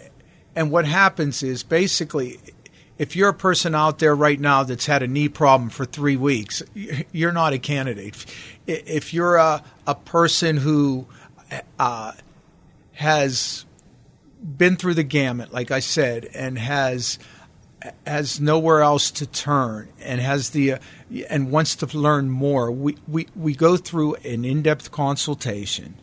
and 0.54 0.70
what 0.70 0.86
happens 0.86 1.42
is 1.42 1.62
basically 1.62 2.40
if 2.98 3.14
you're 3.14 3.28
a 3.28 3.34
person 3.34 3.74
out 3.74 3.98
there 3.98 4.14
right 4.14 4.40
now 4.40 4.62
that's 4.62 4.86
had 4.86 5.02
a 5.02 5.06
knee 5.06 5.28
problem 5.28 5.68
for 5.68 5.84
three 5.84 6.16
weeks, 6.16 6.62
you're 7.12 7.32
not 7.32 7.52
a 7.52 7.58
candidate. 7.58 8.24
If 8.66 9.12
you're 9.12 9.36
a, 9.36 9.62
a 9.86 9.94
person 9.94 10.56
who 10.56 11.06
uh, 11.78 12.12
has 12.96 13.66
been 14.42 14.76
through 14.76 14.94
the 14.94 15.02
gamut, 15.02 15.52
like 15.52 15.70
I 15.70 15.80
said, 15.80 16.28
and 16.34 16.58
has 16.58 17.18
has 18.06 18.40
nowhere 18.40 18.80
else 18.80 19.10
to 19.12 19.26
turn 19.26 19.88
and 20.00 20.20
has 20.20 20.50
the 20.50 20.72
uh, 20.72 20.78
and 21.28 21.50
wants 21.50 21.76
to 21.76 21.98
learn 21.98 22.30
more, 22.30 22.70
we, 22.70 22.96
we, 23.06 23.28
we 23.36 23.54
go 23.54 23.76
through 23.76 24.14
an 24.16 24.44
in-depth 24.44 24.90
consultation. 24.90 25.94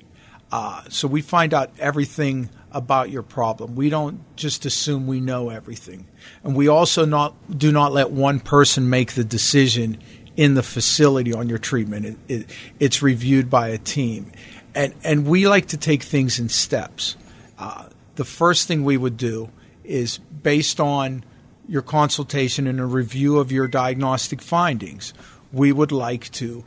Uh, 0.52 0.84
so 0.90 1.08
we 1.08 1.22
find 1.22 1.54
out 1.54 1.72
everything 1.80 2.50
about 2.72 3.10
your 3.10 3.24
problem. 3.24 3.76
We 3.76 3.90
don't 3.90 4.22
just 4.36 4.66
assume 4.66 5.08
we 5.08 5.20
know 5.20 5.50
everything, 5.50 6.06
and 6.44 6.56
we 6.56 6.68
also 6.68 7.06
not 7.06 7.58
do 7.58 7.72
not 7.72 7.92
let 7.92 8.12
one 8.12 8.40
person 8.40 8.90
make 8.90 9.14
the 9.14 9.24
decision 9.24 9.98
in 10.38 10.54
the 10.54 10.64
facility 10.64 11.34
on 11.34 11.50
your 11.50 11.58
treatment. 11.60 12.06
It, 12.06 12.18
it, 12.28 12.50
it's 12.80 13.02
reviewed 13.02 13.50
by 13.50 13.70
a 13.70 13.78
team, 13.80 14.32
and 14.76 14.94
and 15.04 15.26
we 15.26 15.48
like 15.48 15.68
to 15.68 15.78
take 15.78 16.04
things 16.04 16.40
in 16.40 16.50
steps. 16.50 17.16
Uh, 17.58 17.88
the 18.16 18.26
first 18.26 18.68
thing 18.68 18.84
we 18.84 18.98
would 18.98 19.18
do 19.18 19.50
is 19.84 20.18
based 20.18 20.80
on 20.80 21.24
your 21.68 21.82
consultation 21.82 22.68
and 22.68 22.80
a 22.80 22.86
review 22.86 23.40
of 23.40 23.52
your 23.52 23.68
diagnostic 23.68 24.42
findings, 24.42 25.14
we 25.52 25.72
would 25.72 25.92
like 25.92 26.30
to 26.32 26.64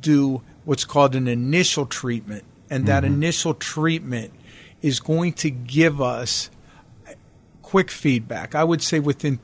do 0.00 0.42
what's 0.64 0.84
called 0.84 1.14
an 1.14 1.28
initial 1.28 1.86
treatment. 1.86 2.44
And 2.70 2.86
that 2.86 3.04
initial 3.04 3.52
treatment 3.52 4.32
is 4.80 4.98
going 4.98 5.34
to 5.34 5.50
give 5.50 6.00
us 6.00 6.48
quick 7.60 7.90
feedback. 7.90 8.54
I 8.54 8.64
would 8.64 8.82
say 8.82 8.98
within 8.98 9.38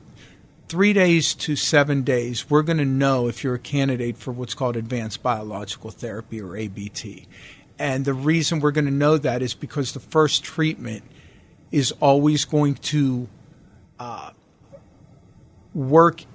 three 0.67 0.93
days 0.93 1.33
to 1.35 1.55
seven 1.55 2.03
days, 2.03 2.49
we're 2.49 2.63
going 2.63 2.77
to 2.79 2.85
know 2.85 3.27
if 3.27 3.43
you're 3.43 3.55
a 3.55 3.59
candidate 3.59 4.17
for 4.17 4.31
what's 4.31 4.53
called 4.53 4.75
advanced 4.75 5.21
biological 5.21 5.91
therapy 5.91 6.41
or 6.41 6.57
ABT. 6.57 7.27
And 7.79 8.03
the 8.03 8.13
reason 8.13 8.59
we're 8.59 8.71
going 8.71 8.85
to 8.85 8.91
know 8.91 9.17
that 9.17 9.41
is 9.41 9.53
because 9.53 9.93
the 9.93 10.01
first 10.01 10.43
treatment 10.43 11.03
is 11.71 11.93
always 11.93 12.43
going 12.43 12.75
to 12.75 13.29
uh, 13.99 14.31
work 15.73 16.25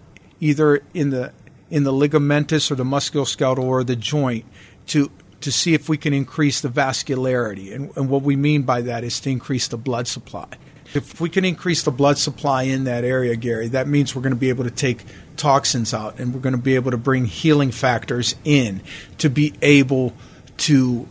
either 0.40 0.82
in 0.94 1.10
the 1.10 1.32
in 1.70 1.84
the 1.84 1.92
ligamentous 1.92 2.70
or 2.70 2.74
the 2.76 2.84
musculoskeletal 2.84 3.62
or 3.62 3.84
the 3.84 3.96
joint 3.96 4.46
to 4.86 5.10
to 5.40 5.52
see 5.52 5.74
if 5.74 5.88
we 5.88 5.98
can 5.98 6.14
increase 6.14 6.62
the 6.62 6.68
vascularity. 6.68 7.74
And, 7.74 7.94
and 7.96 8.08
what 8.08 8.22
we 8.22 8.36
mean 8.36 8.62
by 8.62 8.80
that 8.82 9.04
is 9.04 9.20
to 9.20 9.30
increase 9.30 9.68
the 9.68 9.76
blood 9.76 10.08
supply. 10.08 10.48
If 10.94 11.20
we 11.20 11.28
can 11.28 11.44
increase 11.44 11.82
the 11.82 11.90
blood 11.90 12.16
supply 12.16 12.62
in 12.62 12.84
that 12.84 13.04
area, 13.04 13.36
Gary, 13.36 13.68
that 13.68 13.86
means 13.86 14.14
we're 14.14 14.22
going 14.22 14.34
to 14.34 14.38
be 14.38 14.48
able 14.48 14.64
to 14.64 14.70
take 14.70 15.04
toxins 15.36 15.92
out 15.92 16.18
and 16.18 16.32
we're 16.32 16.40
going 16.40 16.54
to 16.54 16.62
be 16.62 16.76
able 16.76 16.92
to 16.92 16.96
bring 16.96 17.26
healing 17.26 17.72
factors 17.72 18.34
in 18.44 18.80
to 19.18 19.28
be 19.28 19.52
able 19.60 20.14
to 20.56 21.06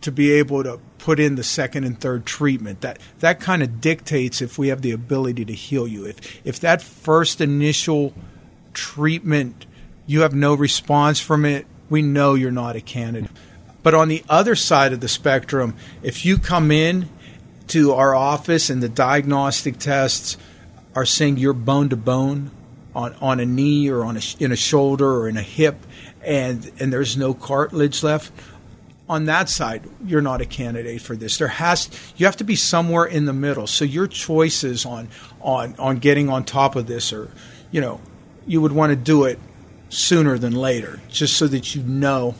to 0.00 0.12
be 0.12 0.32
able 0.32 0.62
to 0.62 0.80
put 0.98 1.18
in 1.18 1.34
the 1.36 1.44
second 1.44 1.84
and 1.84 2.00
third 2.00 2.26
treatment. 2.26 2.80
That 2.80 2.98
that 3.20 3.40
kind 3.40 3.62
of 3.62 3.80
dictates 3.80 4.40
if 4.40 4.58
we 4.58 4.68
have 4.68 4.82
the 4.82 4.92
ability 4.92 5.44
to 5.46 5.52
heal 5.52 5.86
you. 5.86 6.06
If 6.06 6.46
if 6.46 6.60
that 6.60 6.82
first 6.82 7.40
initial 7.40 8.14
treatment 8.74 9.66
you 10.06 10.22
have 10.22 10.34
no 10.34 10.54
response 10.54 11.20
from 11.20 11.44
it, 11.44 11.66
we 11.90 12.00
know 12.00 12.34
you're 12.34 12.50
not 12.50 12.76
a 12.76 12.80
candidate. 12.80 13.30
But 13.82 13.94
on 13.94 14.08
the 14.08 14.24
other 14.28 14.54
side 14.54 14.92
of 14.92 15.00
the 15.00 15.08
spectrum, 15.08 15.74
if 16.02 16.24
you 16.24 16.38
come 16.38 16.70
in 16.70 17.08
to 17.68 17.92
our 17.92 18.14
office 18.14 18.70
and 18.70 18.82
the 18.82 18.88
diagnostic 18.88 19.78
tests 19.78 20.36
are 20.94 21.04
saying 21.04 21.36
you're 21.36 21.52
bone 21.52 21.90
to 21.90 21.96
bone 21.96 22.50
on, 22.94 23.14
on 23.20 23.40
a 23.40 23.46
knee 23.46 23.88
or 23.88 24.04
on 24.04 24.16
a, 24.16 24.20
in 24.40 24.50
a 24.50 24.56
shoulder 24.56 25.06
or 25.06 25.28
in 25.28 25.36
a 25.36 25.42
hip 25.42 25.76
and 26.22 26.70
and 26.80 26.92
there's 26.92 27.16
no 27.16 27.34
cartilage 27.34 28.02
left 28.02 28.32
on 29.08 29.24
that 29.24 29.48
side 29.48 29.88
you're 30.04 30.20
not 30.20 30.40
a 30.40 30.46
candidate 30.46 31.00
for 31.00 31.16
this. 31.16 31.38
There 31.38 31.48
has 31.48 31.88
you 32.16 32.26
have 32.26 32.36
to 32.38 32.44
be 32.44 32.56
somewhere 32.56 33.04
in 33.04 33.24
the 33.24 33.32
middle. 33.32 33.66
So 33.66 33.84
your 33.84 34.06
choices 34.06 34.84
on 34.84 35.08
on 35.40 35.74
on 35.78 35.98
getting 35.98 36.28
on 36.28 36.44
top 36.44 36.76
of 36.76 36.86
this 36.86 37.12
are 37.12 37.30
you 37.70 37.80
know 37.80 38.00
you 38.46 38.60
would 38.60 38.72
want 38.72 38.90
to 38.90 38.96
do 38.96 39.24
it 39.24 39.38
sooner 39.90 40.36
than 40.38 40.54
later 40.54 41.00
just 41.08 41.36
so 41.36 41.46
that 41.46 41.74
you 41.74 41.82
know 41.82 42.34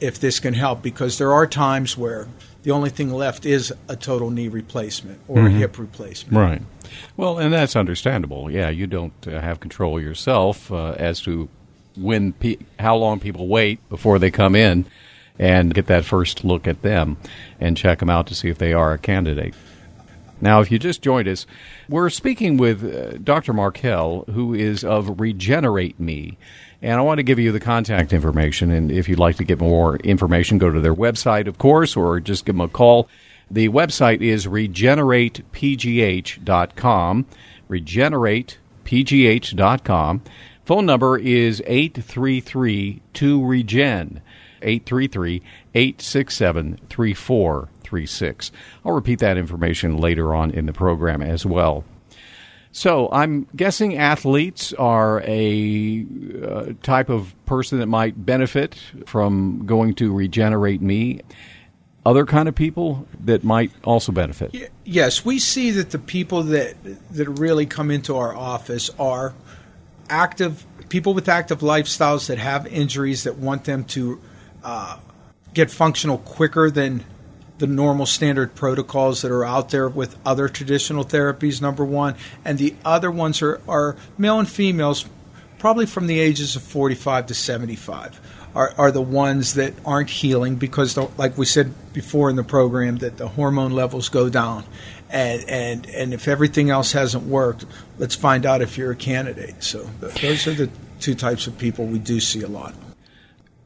if 0.00 0.18
this 0.20 0.40
can 0.40 0.54
help 0.54 0.82
because 0.82 1.18
there 1.18 1.32
are 1.32 1.46
times 1.46 1.96
where 1.96 2.28
the 2.62 2.72
only 2.72 2.90
thing 2.90 3.12
left 3.12 3.46
is 3.46 3.72
a 3.88 3.96
total 3.96 4.30
knee 4.30 4.48
replacement 4.48 5.20
or 5.28 5.46
a 5.46 5.50
hip 5.50 5.78
replacement. 5.78 6.36
Right. 6.36 6.62
Well, 7.16 7.38
and 7.38 7.52
that's 7.52 7.76
understandable. 7.76 8.50
Yeah, 8.50 8.68
you 8.68 8.86
don't 8.86 9.14
uh, 9.26 9.40
have 9.40 9.60
control 9.60 10.00
yourself 10.00 10.70
uh, 10.72 10.94
as 10.98 11.20
to 11.22 11.48
when 11.96 12.32
pe- 12.32 12.58
how 12.78 12.96
long 12.96 13.20
people 13.20 13.46
wait 13.48 13.86
before 13.88 14.18
they 14.18 14.30
come 14.30 14.54
in 14.54 14.86
and 15.38 15.74
get 15.74 15.86
that 15.86 16.04
first 16.04 16.44
look 16.44 16.66
at 16.66 16.82
them 16.82 17.16
and 17.60 17.76
check 17.76 18.00
them 18.00 18.10
out 18.10 18.26
to 18.26 18.34
see 18.34 18.48
if 18.48 18.58
they 18.58 18.72
are 18.72 18.92
a 18.92 18.98
candidate. 18.98 19.54
Now, 20.40 20.60
if 20.60 20.70
you 20.70 20.78
just 20.78 21.02
joined 21.02 21.26
us, 21.26 21.46
we're 21.88 22.10
speaking 22.10 22.58
with 22.58 22.84
uh, 22.84 23.18
Dr. 23.18 23.52
Markell, 23.52 24.28
who 24.28 24.54
is 24.54 24.84
of 24.84 25.18
Regenerate 25.20 25.98
Me. 25.98 26.38
And 26.80 26.92
I 26.92 27.00
want 27.02 27.18
to 27.18 27.24
give 27.24 27.40
you 27.40 27.50
the 27.50 27.58
contact 27.58 28.12
information. 28.12 28.70
And 28.70 28.92
if 28.92 29.08
you'd 29.08 29.18
like 29.18 29.34
to 29.36 29.44
get 29.44 29.58
more 29.58 29.96
information, 29.96 30.58
go 30.58 30.70
to 30.70 30.80
their 30.80 30.94
website, 30.94 31.48
of 31.48 31.58
course, 31.58 31.96
or 31.96 32.20
just 32.20 32.44
give 32.44 32.54
them 32.54 32.60
a 32.60 32.68
call. 32.68 33.08
The 33.50 33.68
website 33.68 34.20
is 34.20 34.46
regeneratepgh.com. 34.46 37.26
Regeneratepgh.com. 37.68 40.22
Phone 40.64 40.86
number 40.86 41.18
is 41.18 41.62
833 41.66 43.02
2REGEN. 43.14 44.20
833 44.62 45.42
867 45.74 46.80
3436. 46.88 48.52
I'll 48.84 48.92
repeat 48.92 49.18
that 49.20 49.36
information 49.36 49.98
later 49.98 50.34
on 50.34 50.50
in 50.50 50.66
the 50.66 50.72
program 50.72 51.22
as 51.22 51.44
well. 51.46 51.84
So 52.70 53.08
I'm 53.10 53.48
guessing 53.56 53.96
athletes 53.96 54.72
are 54.74 55.22
a 55.24 56.06
uh, 56.44 56.72
type 56.82 57.08
of 57.08 57.34
person 57.46 57.78
that 57.78 57.86
might 57.86 58.24
benefit 58.24 58.76
from 59.06 59.64
going 59.66 59.94
to 59.94 60.12
Regenerate 60.12 60.82
Me. 60.82 61.22
Other 62.04 62.24
kind 62.24 62.48
of 62.48 62.54
people 62.54 63.06
that 63.24 63.42
might 63.42 63.72
also 63.84 64.12
benefit. 64.12 64.70
Yes, 64.84 65.24
we 65.24 65.38
see 65.38 65.72
that 65.72 65.90
the 65.90 65.98
people 65.98 66.42
that 66.44 66.76
that 67.10 67.28
really 67.28 67.66
come 67.66 67.90
into 67.90 68.16
our 68.16 68.34
office 68.34 68.90
are 68.98 69.34
active 70.08 70.64
people 70.88 71.12
with 71.14 71.28
active 71.28 71.60
lifestyles 71.60 72.28
that 72.28 72.38
have 72.38 72.66
injuries 72.66 73.24
that 73.24 73.36
want 73.36 73.64
them 73.64 73.84
to 73.84 74.20
uh, 74.62 74.98
get 75.54 75.70
functional 75.70 76.18
quicker 76.18 76.70
than 76.70 77.04
the 77.58 77.66
normal 77.66 78.06
standard 78.06 78.54
protocols 78.54 79.22
that 79.22 79.32
are 79.32 79.44
out 79.44 79.70
there 79.70 79.88
with 79.88 80.16
other 80.24 80.48
traditional 80.48 81.04
therapies. 81.04 81.60
Number 81.60 81.84
one, 81.84 82.14
and 82.44 82.58
the 82.58 82.74
other 82.84 83.10
ones 83.10 83.42
are 83.42 83.60
are 83.66 83.96
male 84.16 84.38
and 84.38 84.48
females 84.48 85.06
probably 85.58 85.86
from 85.86 86.06
the 86.06 86.20
ages 86.20 86.54
of 86.56 86.62
45 86.62 87.26
to 87.26 87.34
75 87.34 88.20
are, 88.54 88.74
are 88.78 88.90
the 88.90 89.02
ones 89.02 89.54
that 89.54 89.74
aren't 89.84 90.10
healing 90.10 90.56
because, 90.56 90.94
the, 90.94 91.08
like 91.16 91.36
we 91.36 91.46
said 91.46 91.72
before 91.92 92.30
in 92.30 92.36
the 92.36 92.44
program, 92.44 92.96
that 92.98 93.16
the 93.16 93.28
hormone 93.28 93.72
levels 93.72 94.08
go 94.08 94.28
down. 94.28 94.64
And, 95.10 95.44
and, 95.48 95.86
and 95.86 96.14
if 96.14 96.28
everything 96.28 96.70
else 96.70 96.92
hasn't 96.92 97.24
worked, 97.24 97.64
let's 97.98 98.14
find 98.14 98.44
out 98.44 98.62
if 98.62 98.76
you're 98.76 98.90
a 98.90 98.96
candidate. 98.96 99.62
So 99.62 99.88
those 100.00 100.46
are 100.46 100.54
the 100.54 100.70
two 101.00 101.14
types 101.14 101.46
of 101.46 101.58
people 101.58 101.86
we 101.86 101.98
do 101.98 102.20
see 102.20 102.42
a 102.42 102.48
lot. 102.48 102.74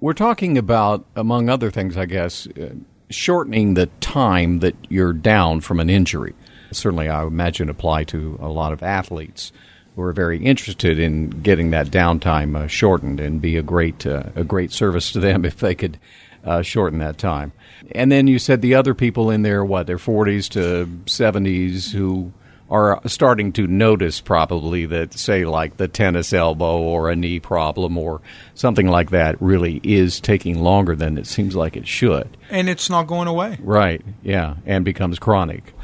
We're 0.02 0.14
talking 0.14 0.59
about, 0.59 1.06
among 1.14 1.49
other 1.49 1.71
things, 1.71 1.97
I 1.97 2.06
guess, 2.06 2.49
uh, 2.49 2.75
shortening 3.09 3.75
the 3.75 3.87
time 4.00 4.59
that 4.59 4.75
you're 4.88 5.12
down 5.12 5.61
from 5.61 5.78
an 5.78 5.88
injury. 5.88 6.35
Certainly, 6.73 7.09
I 7.09 7.23
imagine 7.23 7.68
apply 7.68 8.02
to 8.04 8.37
a 8.42 8.49
lot 8.49 8.73
of 8.73 8.82
athletes 8.82 9.52
who 9.94 10.02
are 10.02 10.12
very 10.12 10.44
interested 10.44 10.99
in 10.99 11.30
getting 11.30 11.71
that 11.71 11.87
downtime 11.87 12.56
uh, 12.56 12.66
shortened 12.66 13.21
and 13.21 13.40
be 13.40 13.56
a 13.56 13.62
great 13.62 14.04
uh, 14.04 14.25
a 14.35 14.42
great 14.42 14.73
service 14.73 15.12
to 15.12 15.21
them 15.21 15.44
if 15.50 15.59
they 15.59 15.76
could 15.76 16.00
uh, 16.44 16.62
shorten 16.62 16.99
that 16.99 17.16
time. 17.16 17.52
And 17.92 18.11
then 18.11 18.26
you 18.26 18.40
said 18.40 18.61
the 18.61 18.75
other 18.75 18.94
people 18.94 19.30
in 19.30 19.42
there, 19.42 19.64
what 19.64 19.87
their 19.87 19.99
40s 19.99 20.49
to 20.49 20.88
70s, 21.04 21.92
who 21.92 22.32
are 22.72 23.00
starting 23.06 23.52
to 23.52 23.66
notice 23.66 24.20
probably 24.20 24.86
that, 24.86 25.12
say, 25.12 25.44
like 25.44 25.76
the 25.76 25.88
tennis 25.88 26.32
elbow 26.32 26.78
or 26.78 27.10
a 27.10 27.16
knee 27.16 27.38
problem 27.38 27.98
or 27.98 28.22
something 28.54 28.88
like 28.88 29.10
that 29.10 29.40
really 29.40 29.80
is 29.84 30.20
taking 30.20 30.62
longer 30.62 30.96
than 30.96 31.18
it 31.18 31.26
seems 31.26 31.54
like 31.54 31.76
it 31.76 31.86
should. 31.86 32.36
And 32.50 32.68
it's 32.68 32.88
not 32.88 33.06
going 33.06 33.28
away. 33.28 33.58
Right, 33.60 34.02
yeah, 34.22 34.56
and 34.64 34.84
becomes 34.84 35.18
chronic. 35.18 35.74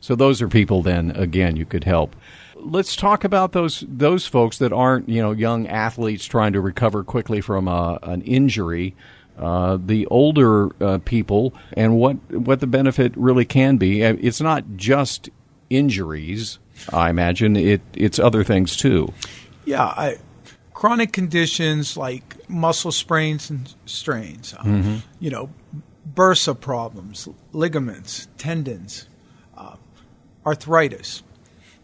So 0.00 0.14
those 0.14 0.42
are 0.42 0.48
people 0.48 0.82
then, 0.82 1.12
again, 1.12 1.56
you 1.56 1.64
could 1.64 1.84
help 1.84 2.14
let's 2.56 2.96
talk 2.96 3.24
about 3.24 3.52
those 3.52 3.84
those 3.86 4.26
folks 4.26 4.58
that 4.58 4.72
aren't 4.72 5.08
you 5.08 5.20
know 5.20 5.32
young 5.32 5.66
athletes 5.66 6.24
trying 6.24 6.52
to 6.52 6.60
recover 6.60 7.04
quickly 7.04 7.40
from 7.40 7.68
a, 7.68 7.98
an 8.02 8.22
injury. 8.22 8.94
Uh, 9.36 9.76
the 9.84 10.06
older 10.06 10.70
uh, 10.80 10.98
people 11.04 11.52
and 11.72 11.96
what 11.96 12.14
what 12.30 12.60
the 12.60 12.66
benefit 12.66 13.12
really 13.16 13.44
can 13.44 13.76
be. 13.76 14.04
Uh, 14.04 14.16
it's 14.20 14.40
not 14.40 14.64
just 14.76 15.28
injuries. 15.70 16.58
I 16.92 17.10
imagine 17.10 17.56
it 17.56 17.80
it's 17.94 18.18
other 18.18 18.44
things 18.44 18.76
too. 18.76 19.12
Yeah, 19.64 19.84
I, 19.84 20.18
chronic 20.72 21.12
conditions 21.12 21.96
like 21.96 22.48
muscle 22.48 22.92
sprains 22.92 23.50
and 23.50 23.72
strains. 23.86 24.54
Uh, 24.54 24.62
mm-hmm. 24.62 24.96
You 25.20 25.30
know, 25.30 25.50
bursa 26.14 26.58
problems, 26.58 27.28
ligaments, 27.52 28.28
tendons, 28.36 29.08
uh, 29.56 29.76
arthritis 30.44 31.22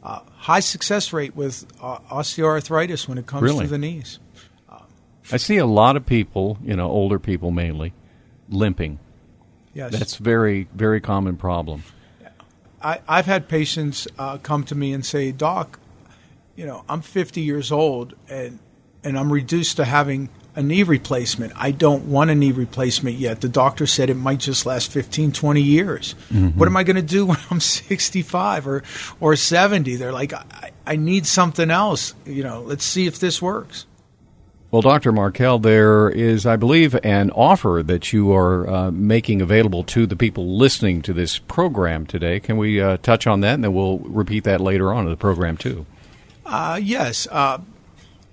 uh, 0.02 0.20
high 0.36 0.60
success 0.60 1.12
rate 1.12 1.36
with 1.36 1.66
uh, 1.80 1.98
osteoarthritis 2.10 3.06
when 3.06 3.18
it 3.18 3.26
comes 3.26 3.42
really? 3.42 3.64
to 3.64 3.70
the 3.70 3.78
knees. 3.78 4.18
I 5.32 5.36
see 5.36 5.58
a 5.58 5.66
lot 5.66 5.96
of 5.96 6.04
people, 6.06 6.58
you 6.60 6.74
know, 6.74 6.90
older 6.90 7.20
people 7.20 7.52
mainly, 7.52 7.92
limping. 8.48 8.98
Yes, 9.74 9.92
that's 9.92 10.16
very 10.16 10.66
very 10.74 11.00
common 11.00 11.36
problem. 11.36 11.84
I, 12.82 13.00
I've 13.08 13.26
had 13.26 13.48
patients 13.48 14.08
uh, 14.18 14.38
come 14.38 14.64
to 14.64 14.74
me 14.74 14.92
and 14.92 15.04
say, 15.04 15.32
"Doc, 15.32 15.78
you 16.56 16.66
know, 16.66 16.84
I'm 16.88 17.02
50 17.02 17.40
years 17.40 17.72
old 17.72 18.14
and 18.28 18.58
and 19.02 19.18
I'm 19.18 19.32
reduced 19.32 19.76
to 19.76 19.84
having 19.84 20.28
a 20.56 20.62
knee 20.62 20.82
replacement. 20.82 21.52
I 21.56 21.70
don't 21.70 22.06
want 22.06 22.30
a 22.30 22.34
knee 22.34 22.52
replacement 22.52 23.16
yet. 23.16 23.40
The 23.40 23.48
doctor 23.48 23.86
said 23.86 24.10
it 24.10 24.14
might 24.14 24.40
just 24.40 24.66
last 24.66 24.90
15, 24.90 25.32
20 25.32 25.62
years. 25.62 26.14
Mm-hmm. 26.30 26.58
What 26.58 26.66
am 26.66 26.76
I 26.76 26.82
going 26.82 26.96
to 26.96 27.02
do 27.02 27.24
when 27.26 27.38
I'm 27.50 27.60
65 27.60 28.66
or, 28.66 28.82
or 29.20 29.36
70? 29.36 29.96
They're 29.96 30.12
like, 30.12 30.32
I, 30.32 30.72
I 30.86 30.96
need 30.96 31.26
something 31.26 31.70
else. 31.70 32.14
You 32.26 32.42
know, 32.42 32.62
let's 32.62 32.84
see 32.84 33.06
if 33.06 33.20
this 33.20 33.40
works. 33.40 33.86
Well, 34.70 34.82
Dr. 34.82 35.10
Markell, 35.12 35.60
there 35.60 36.08
is, 36.08 36.46
I 36.46 36.54
believe, 36.54 36.94
an 37.02 37.32
offer 37.32 37.82
that 37.84 38.12
you 38.12 38.32
are 38.32 38.70
uh, 38.70 38.90
making 38.92 39.42
available 39.42 39.82
to 39.84 40.06
the 40.06 40.14
people 40.14 40.56
listening 40.56 41.02
to 41.02 41.12
this 41.12 41.40
program 41.40 42.06
today. 42.06 42.38
Can 42.38 42.56
we 42.56 42.80
uh, 42.80 42.96
touch 42.98 43.26
on 43.26 43.40
that, 43.40 43.54
and 43.54 43.64
then 43.64 43.74
we'll 43.74 43.98
repeat 43.98 44.44
that 44.44 44.60
later 44.60 44.92
on 44.92 45.06
in 45.06 45.10
the 45.10 45.16
program 45.16 45.56
too? 45.56 45.86
Uh, 46.46 46.78
yes. 46.80 47.26
Uh, 47.32 47.58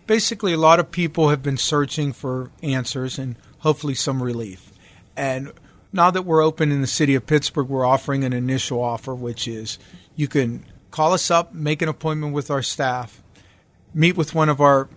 basically, 0.06 0.54
a 0.54 0.58
lot 0.58 0.80
of 0.80 0.92
people 0.92 1.30
have 1.30 1.42
been 1.42 1.58
searching 1.58 2.14
for 2.14 2.52
answers 2.62 3.18
and 3.18 3.36
hopefully 3.60 3.96
some 3.96 4.22
relief. 4.22 4.72
And 5.16 5.52
now 5.92 6.12
that 6.12 6.22
we're 6.22 6.44
open 6.44 6.72
in 6.72 6.82
the 6.82 6.88
city 6.88 7.16
of 7.16 7.26
Pittsburgh, 7.26 7.68
we're 7.68 7.86
offering 7.86 8.24
an 8.24 8.34
initial 8.34 8.80
offer, 8.80 9.16
which 9.16 9.48
is 9.48 9.80
you 10.16 10.28
can 10.28 10.64
call 10.92 11.14
us 11.14 11.32
up, 11.32 11.56
make 11.56 11.82
an 11.82 11.90
appointment 11.90 12.36
with 12.36 12.52
our 12.52 12.62
staff, 12.62 13.24
meet 13.92 14.16
with 14.16 14.36
one 14.36 14.50
of 14.50 14.62
our 14.62 14.88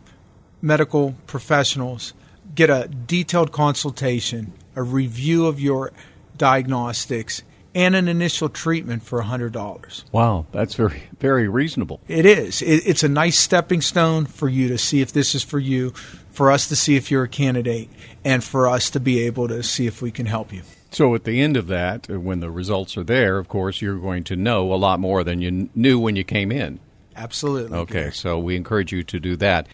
medical 0.63 1.15
professionals, 1.27 2.13
get 2.55 2.71
a 2.71 2.89
detailed 2.89 3.53
consultation, 3.53 4.53
a 4.77 4.83
review 4.83 5.47
of 5.47 5.61
your 5.61 5.93
diagnostics, 6.37 7.43
and 7.75 7.95
an 7.95 8.09
initial 8.09 8.49
treatment 8.49 9.03
for 9.03 9.23
$100. 9.23 10.05
Wow, 10.13 10.47
that's 10.53 10.75
very 10.75 11.03
very 11.21 11.49
reasonable. 11.49 12.01
It 12.09 12.27
is. 12.27 12.63
It, 12.63 12.87
it's 12.87 13.03
a 13.03 13.09
nice 13.09 13.39
stepping 13.39 13.81
stone 13.81 14.27
for 14.27 14.49
you 14.49 14.69
to 14.69 14.79
see 14.79 15.01
if 15.01 15.13
this 15.13 15.35
is 15.35 15.45
for 15.45 15.59
you, 15.59 15.91
for 16.31 16.51
us 16.51 16.69
to 16.69 16.77
see 16.77 16.97
if 16.97 17.11
you're 17.11 17.25
a 17.25 17.29
candidate, 17.29 17.89
and 18.25 18.43
for 18.43 18.69
us 18.69 18.91
to 18.91 19.01
be 19.01 19.21
able 19.21 19.49
to 19.49 19.63
see 19.63 19.87
if 19.87 20.03
we 20.03 20.11
can 20.11 20.27
help 20.27 20.53
you. 20.53 20.63
So 20.91 21.15
at 21.15 21.23
the 21.23 21.41
end 21.41 21.57
of 21.57 21.69
that, 21.69 22.11
uh, 22.11 22.19
when 22.19 22.41
the 22.41 22.51
results 22.51 22.97
are 22.97 23.05
there, 23.05 23.39
of 23.39 23.49
course, 23.49 23.81
you're 23.81 23.99
going 23.99 24.25
to 24.25 24.37
know 24.37 24.73
a 24.73 24.75
lot 24.75 24.99
more 24.99 25.23
than 25.23 25.41
you 25.41 25.71
knew 25.75 26.01
when 26.01 26.17
you 26.17 26.25
came 26.25 26.51
in. 26.51 26.81
Absolutely. 27.15 27.77
Okay, 27.77 28.11
so 28.11 28.39
we 28.39 28.57
encourage 28.57 28.93
you 28.93 29.03
to 29.05 29.21
do 29.21 29.37
that. 29.37 29.69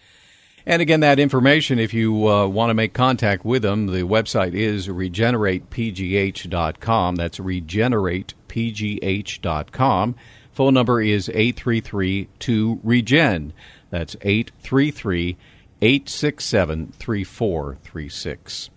And 0.67 0.79
again, 0.81 0.99
that 0.99 1.17
information, 1.17 1.79
if 1.79 1.93
you 1.93 2.27
uh, 2.27 2.45
want 2.45 2.71
to 2.71 2.73
make 2.73 2.93
contact 2.93 3.45
with 3.45 3.61
them, 3.61 3.87
the 3.87 4.01
website 4.01 4.53
is 4.53 4.89
regeneratepgh.com. 4.89 7.15
That's 7.15 7.39
regeneratepgh.com. 7.39 10.15
Phone 10.51 10.73
number 10.73 11.01
is 11.01 11.29
833 11.29 12.27
2REGEN. 12.41 13.53
That's 13.91 14.17
833 14.21 15.37
867 15.81 16.93
3436. 16.99 18.69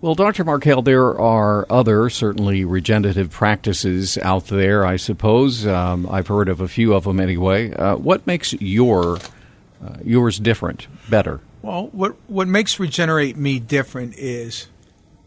Well, 0.00 0.16
Dr. 0.16 0.42
Markel, 0.42 0.82
there 0.82 1.16
are 1.20 1.66
other, 1.70 2.10
certainly 2.10 2.64
regenerative 2.64 3.30
practices 3.30 4.18
out 4.18 4.48
there, 4.48 4.84
I 4.84 4.96
suppose. 4.96 5.68
Um, 5.68 6.08
I've 6.10 6.26
heard 6.26 6.48
of 6.48 6.60
a 6.60 6.66
few 6.66 6.94
of 6.94 7.04
them 7.04 7.20
anyway. 7.20 7.72
Uh, 7.72 7.94
what 7.94 8.26
makes 8.26 8.54
your 8.54 9.20
uh, 9.84 9.96
yours 10.04 10.38
different, 10.38 10.86
better? 11.08 11.40
Well, 11.62 11.88
what 11.88 12.16
what 12.28 12.48
makes 12.48 12.78
Regenerate 12.78 13.36
Me 13.36 13.58
different 13.58 14.14
is 14.16 14.68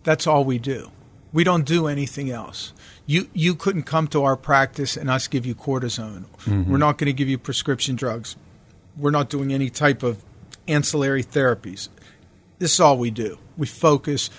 that's 0.03 0.25
all 0.27 0.43
we 0.43 0.57
do. 0.57 0.91
We 1.31 1.43
don't 1.43 1.65
do 1.65 1.88
anything 1.88 2.31
else. 2.31 2.73
You 3.05 3.29
you 3.33 3.55
couldn't 3.55 3.83
come 3.83 4.07
to 4.07 4.23
our 4.23 4.35
practice 4.35 4.97
and 4.97 5.09
us 5.09 5.27
give 5.27 5.45
you 5.45 5.55
cortisone. 5.55 6.25
Mm-hmm. 6.45 6.71
We're 6.71 6.77
not 6.77 6.97
going 6.97 7.07
to 7.07 7.13
give 7.13 7.29
you 7.29 7.38
prescription 7.38 7.95
drugs. 7.95 8.35
We're 8.97 9.12
not 9.12 9.29
doing 9.29 9.53
any 9.53 9.69
type 9.69 10.03
of 10.03 10.23
ancillary 10.67 11.23
therapies. 11.23 11.89
This 12.57 12.73
is 12.73 12.79
all 12.79 12.97
we 12.97 13.12
do. 13.12 13.38
We 13.57 13.67
focus 13.67 14.29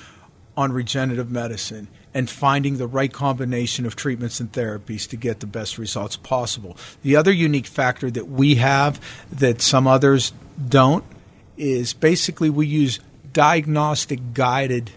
on 0.57 0.73
regenerative 0.73 1.31
medicine 1.31 1.89
and 2.13 2.29
finding 2.29 2.79
the 2.79 2.87
right 2.87 3.13
combination 3.13 3.87
of 3.87 3.95
treatments 3.95 4.41
and 4.41 4.51
therapies 4.53 5.09
to 5.09 5.17
get 5.17 5.41
the 5.41 5.47
best 5.47 5.79
results 5.79 6.17
possible. 6.17 6.77
The 7.03 7.17
other 7.17 7.33
unique 7.33 7.67
factor 7.67 8.11
that 8.11 8.29
we 8.29 8.57
have 8.57 9.01
that 9.31 9.63
some 9.63 9.87
others 9.87 10.33
don't 10.69 11.05
is 11.57 11.93
basically 11.93 12.51
we 12.51 12.67
use 12.67 12.99
diagnostic 13.33 14.35
guided 14.35 14.91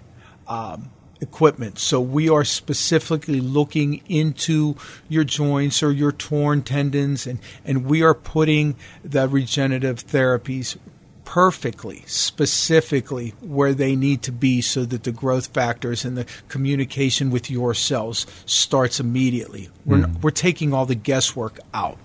um, 0.47 0.89
equipment. 1.21 1.79
So 1.79 2.01
we 2.01 2.29
are 2.29 2.43
specifically 2.43 3.39
looking 3.39 4.01
into 4.07 4.75
your 5.07 5.23
joints 5.23 5.81
or 5.81 5.91
your 5.91 6.11
torn 6.11 6.61
tendons, 6.61 7.25
and, 7.25 7.39
and 7.65 7.85
we 7.85 8.03
are 8.03 8.13
putting 8.13 8.75
the 9.03 9.27
regenerative 9.27 10.05
therapies 10.05 10.77
perfectly, 11.25 12.03
specifically 12.05 13.33
where 13.41 13.73
they 13.73 13.95
need 13.95 14.21
to 14.23 14.31
be 14.31 14.61
so 14.61 14.85
that 14.85 15.03
the 15.03 15.11
growth 15.11 15.47
factors 15.47 16.05
and 16.05 16.17
the 16.17 16.25
communication 16.47 17.31
with 17.31 17.49
your 17.49 17.73
cells 17.73 18.25
starts 18.45 18.99
immediately. 18.99 19.69
We're, 19.85 19.99
mm. 19.99 20.21
we're 20.21 20.31
taking 20.31 20.73
all 20.73 20.85
the 20.85 20.95
guesswork 20.95 21.59
out. 21.73 21.97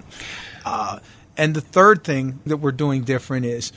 Uh, 0.65 1.01
and 1.37 1.55
the 1.55 1.61
third 1.61 2.05
thing 2.05 2.41
that 2.47 2.59
we're 2.59 2.73
doing 2.73 3.03
different 3.03 3.47
is 3.47 3.73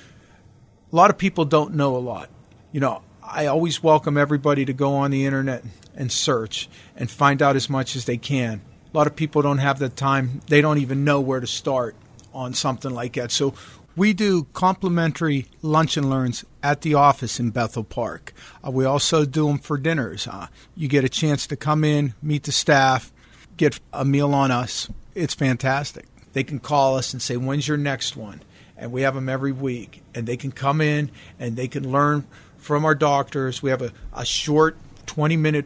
a 0.91 0.95
lot 0.95 1.09
of 1.09 1.17
people 1.17 1.45
don't 1.45 1.75
know 1.75 1.95
a 1.95 1.99
lot. 1.99 2.29
You 2.71 2.79
know, 2.79 3.03
I 3.23 3.45
always 3.45 3.81
welcome 3.81 4.17
everybody 4.17 4.65
to 4.65 4.73
go 4.73 4.95
on 4.95 5.11
the 5.11 5.25
internet 5.25 5.63
and 5.95 6.11
search 6.11 6.69
and 6.95 7.09
find 7.09 7.41
out 7.41 7.55
as 7.55 7.69
much 7.69 7.95
as 7.95 8.05
they 8.05 8.17
can. 8.17 8.61
A 8.93 8.97
lot 8.97 9.07
of 9.07 9.15
people 9.15 9.41
don't 9.41 9.59
have 9.59 9.79
the 9.79 9.89
time, 9.89 10.41
they 10.47 10.59
don't 10.59 10.79
even 10.79 11.05
know 11.05 11.21
where 11.21 11.39
to 11.39 11.47
start 11.47 11.95
on 12.33 12.53
something 12.53 12.91
like 12.91 13.13
that. 13.13 13.31
So 13.31 13.53
we 13.95 14.13
do 14.13 14.45
complimentary 14.53 15.47
lunch 15.61 15.97
and 15.97 16.09
learns 16.09 16.45
at 16.63 16.81
the 16.81 16.93
office 16.93 17.39
in 17.39 17.49
Bethel 17.51 17.83
Park. 17.83 18.33
Uh, 18.65 18.71
we 18.71 18.85
also 18.85 19.25
do 19.25 19.47
them 19.47 19.57
for 19.57 19.77
dinners. 19.77 20.27
Uh, 20.27 20.47
you 20.75 20.87
get 20.87 21.03
a 21.03 21.09
chance 21.09 21.47
to 21.47 21.55
come 21.55 21.83
in, 21.83 22.13
meet 22.21 22.43
the 22.43 22.51
staff, 22.51 23.11
get 23.57 23.79
a 23.93 24.05
meal 24.05 24.33
on 24.33 24.51
us. 24.51 24.89
It's 25.15 25.33
fantastic. 25.33 26.05
They 26.33 26.43
can 26.43 26.59
call 26.59 26.97
us 26.97 27.13
and 27.13 27.21
say, 27.21 27.35
When's 27.37 27.67
your 27.67 27.77
next 27.77 28.15
one? 28.15 28.41
and 28.81 28.91
we 28.91 29.03
have 29.03 29.13
them 29.13 29.29
every 29.29 29.51
week, 29.51 30.01
and 30.15 30.25
they 30.25 30.35
can 30.35 30.51
come 30.51 30.81
in 30.81 31.11
and 31.39 31.55
they 31.55 31.67
can 31.67 31.89
learn 31.91 32.25
from 32.57 32.83
our 32.83 32.95
doctors. 32.95 33.61
We 33.61 33.69
have 33.69 33.83
a, 33.83 33.93
a 34.11 34.25
short 34.25 34.75
20 35.05 35.37
minute 35.37 35.65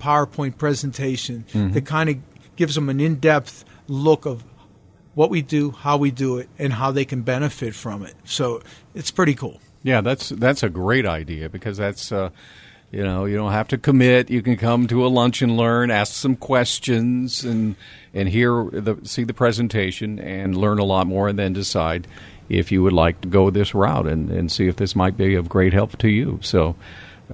PowerPoint 0.00 0.56
presentation 0.56 1.44
that 1.52 1.84
kind 1.84 2.08
of 2.08 2.16
gives 2.56 2.74
them 2.74 2.88
an 2.88 3.00
in 3.00 3.16
depth 3.16 3.66
look 3.86 4.24
of 4.24 4.44
what 5.14 5.30
we 5.30 5.42
do, 5.42 5.70
how 5.70 5.96
we 5.96 6.10
do 6.10 6.38
it, 6.38 6.48
and 6.58 6.72
how 6.72 6.90
they 6.90 7.04
can 7.04 7.22
benefit 7.22 7.74
from 7.74 8.04
it. 8.04 8.14
So 8.24 8.62
it's 8.94 9.10
pretty 9.10 9.34
cool. 9.34 9.60
Yeah, 9.82 10.00
that's 10.00 10.30
that's 10.30 10.62
a 10.62 10.68
great 10.68 11.06
idea 11.06 11.48
because 11.48 11.76
that's 11.76 12.10
uh, 12.10 12.30
you 12.90 13.02
know 13.02 13.24
you 13.26 13.36
don't 13.36 13.52
have 13.52 13.68
to 13.68 13.78
commit. 13.78 14.30
You 14.30 14.42
can 14.42 14.56
come 14.56 14.86
to 14.88 15.06
a 15.06 15.08
lunch 15.08 15.42
and 15.42 15.56
learn, 15.56 15.90
ask 15.90 16.14
some 16.14 16.36
questions, 16.36 17.44
and 17.44 17.76
and 18.12 18.28
hear 18.28 18.64
the 18.70 18.96
see 19.04 19.24
the 19.24 19.34
presentation 19.34 20.18
and 20.18 20.56
learn 20.56 20.78
a 20.78 20.84
lot 20.84 21.06
more, 21.06 21.28
and 21.28 21.38
then 21.38 21.52
decide 21.52 22.06
if 22.48 22.72
you 22.72 22.82
would 22.82 22.92
like 22.92 23.20
to 23.22 23.28
go 23.28 23.50
this 23.50 23.74
route 23.74 24.06
and, 24.06 24.30
and 24.30 24.52
see 24.52 24.68
if 24.68 24.76
this 24.76 24.94
might 24.94 25.16
be 25.16 25.34
of 25.34 25.48
great 25.48 25.72
help 25.72 25.96
to 25.98 26.08
you. 26.08 26.38
So. 26.42 26.76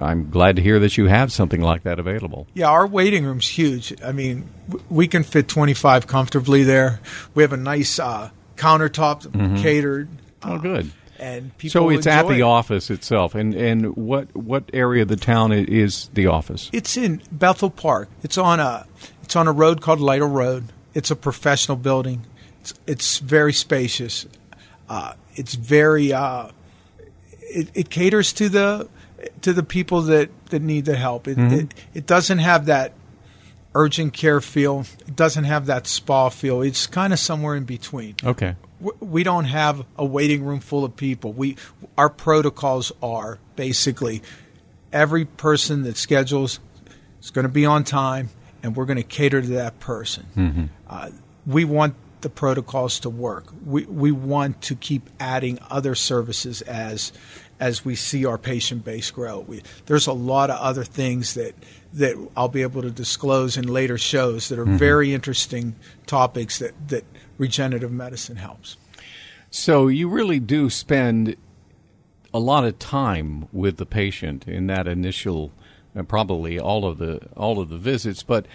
I'm 0.01 0.29
glad 0.29 0.55
to 0.55 0.61
hear 0.61 0.79
that 0.79 0.97
you 0.97 1.05
have 1.07 1.31
something 1.31 1.61
like 1.61 1.83
that 1.83 1.99
available. 1.99 2.47
Yeah, 2.53 2.67
our 2.69 2.87
waiting 2.87 3.25
room's 3.25 3.47
huge. 3.47 3.93
I 4.03 4.11
mean, 4.11 4.49
we 4.89 5.07
can 5.07 5.23
fit 5.23 5.47
25 5.47 6.07
comfortably 6.07 6.63
there. 6.63 6.99
We 7.35 7.43
have 7.43 7.53
a 7.53 7.57
nice 7.57 7.99
uh, 7.99 8.31
countertop 8.55 9.61
catered. 9.61 10.09
Oh, 10.43 10.55
uh, 10.55 10.57
good. 10.57 10.91
And 11.19 11.55
people 11.59 11.71
So 11.83 11.89
it's 11.89 12.07
at 12.07 12.27
the 12.27 12.39
it. 12.39 12.41
office 12.41 12.89
itself, 12.89 13.35
and 13.35 13.53
and 13.53 13.95
what 13.95 14.35
what 14.35 14.63
area 14.73 15.03
of 15.03 15.07
the 15.07 15.15
town 15.17 15.51
is 15.51 16.09
the 16.15 16.25
office? 16.25 16.67
It's 16.73 16.97
in 16.97 17.21
Bethel 17.31 17.69
Park. 17.69 18.09
It's 18.23 18.39
on 18.39 18.59
a 18.59 18.87
it's 19.21 19.35
on 19.35 19.47
a 19.47 19.51
road 19.51 19.81
called 19.81 19.99
Lytle 19.99 20.29
Road. 20.29 20.65
It's 20.95 21.11
a 21.11 21.15
professional 21.15 21.77
building. 21.77 22.25
It's, 22.61 22.73
it's 22.87 23.19
very 23.19 23.53
spacious. 23.53 24.25
Uh, 24.89 25.13
it's 25.35 25.53
very 25.53 26.11
uh, 26.11 26.47
it, 27.39 27.69
it 27.75 27.89
caters 27.91 28.33
to 28.33 28.49
the 28.49 28.89
to 29.41 29.53
the 29.53 29.63
people 29.63 30.01
that, 30.03 30.29
that 30.47 30.61
need 30.61 30.85
the 30.85 30.95
help. 30.95 31.27
It, 31.27 31.37
it 31.37 31.73
it 31.93 32.05
doesn't 32.05 32.39
have 32.39 32.65
that 32.65 32.93
urgent 33.73 34.13
care 34.13 34.41
feel. 34.41 34.85
It 35.07 35.15
doesn't 35.15 35.45
have 35.45 35.65
that 35.67 35.87
spa 35.87 36.29
feel. 36.29 36.61
It's 36.61 36.87
kind 36.87 37.13
of 37.13 37.19
somewhere 37.19 37.55
in 37.55 37.63
between. 37.63 38.15
Okay. 38.23 38.55
We 38.99 39.23
don't 39.23 39.45
have 39.45 39.85
a 39.97 40.05
waiting 40.05 40.43
room 40.43 40.59
full 40.59 40.83
of 40.83 40.95
people. 40.95 41.33
We 41.33 41.57
our 41.97 42.09
protocols 42.09 42.91
are 43.01 43.39
basically 43.55 44.21
every 44.91 45.25
person 45.25 45.83
that 45.83 45.97
schedules 45.97 46.59
is 47.21 47.29
going 47.29 47.43
to 47.43 47.49
be 47.49 47.65
on 47.65 47.83
time, 47.83 48.29
and 48.63 48.75
we're 48.75 48.85
going 48.85 48.97
to 48.97 49.03
cater 49.03 49.41
to 49.41 49.47
that 49.49 49.79
person. 49.79 50.69
Uh, 50.89 51.11
we 51.45 51.63
want 51.63 51.95
the 52.21 52.29
protocols 52.29 52.99
to 53.01 53.09
work. 53.09 53.45
We 53.65 53.85
we 53.85 54.11
want 54.11 54.61
to 54.63 54.75
keep 54.75 55.09
adding 55.19 55.59
other 55.69 55.95
services 55.95 56.61
as 56.63 57.11
as 57.61 57.85
we 57.85 57.95
see 57.95 58.25
our 58.25 58.39
patient 58.39 58.83
base 58.83 59.11
grow. 59.11 59.39
We, 59.39 59.61
there's 59.85 60.07
a 60.07 60.13
lot 60.13 60.49
of 60.49 60.59
other 60.59 60.83
things 60.83 61.35
that 61.35 61.55
that 61.93 62.15
I'll 62.35 62.47
be 62.47 62.61
able 62.61 62.81
to 62.81 62.89
disclose 62.89 63.57
in 63.57 63.67
later 63.67 63.97
shows 63.97 64.49
that 64.49 64.57
are 64.57 64.65
very 64.65 65.13
interesting 65.13 65.75
topics 66.07 66.59
that 66.59 66.89
that 66.89 67.05
regenerative 67.37 67.91
medicine 67.91 68.37
helps. 68.37 68.77
So 69.49 69.87
you 69.87 70.07
really 70.09 70.39
do 70.39 70.69
spend 70.69 71.35
a 72.33 72.39
lot 72.39 72.63
of 72.63 72.79
time 72.79 73.47
with 73.51 73.77
the 73.77 73.85
patient 73.85 74.47
in 74.47 74.67
that 74.67 74.87
initial, 74.87 75.51
uh, 75.95 76.03
probably 76.03 76.59
all 76.59 76.85
of 76.85 76.97
the 76.97 77.19
all 77.35 77.59
of 77.59 77.69
the 77.69 77.77
visits. 77.77 78.23
But 78.23 78.47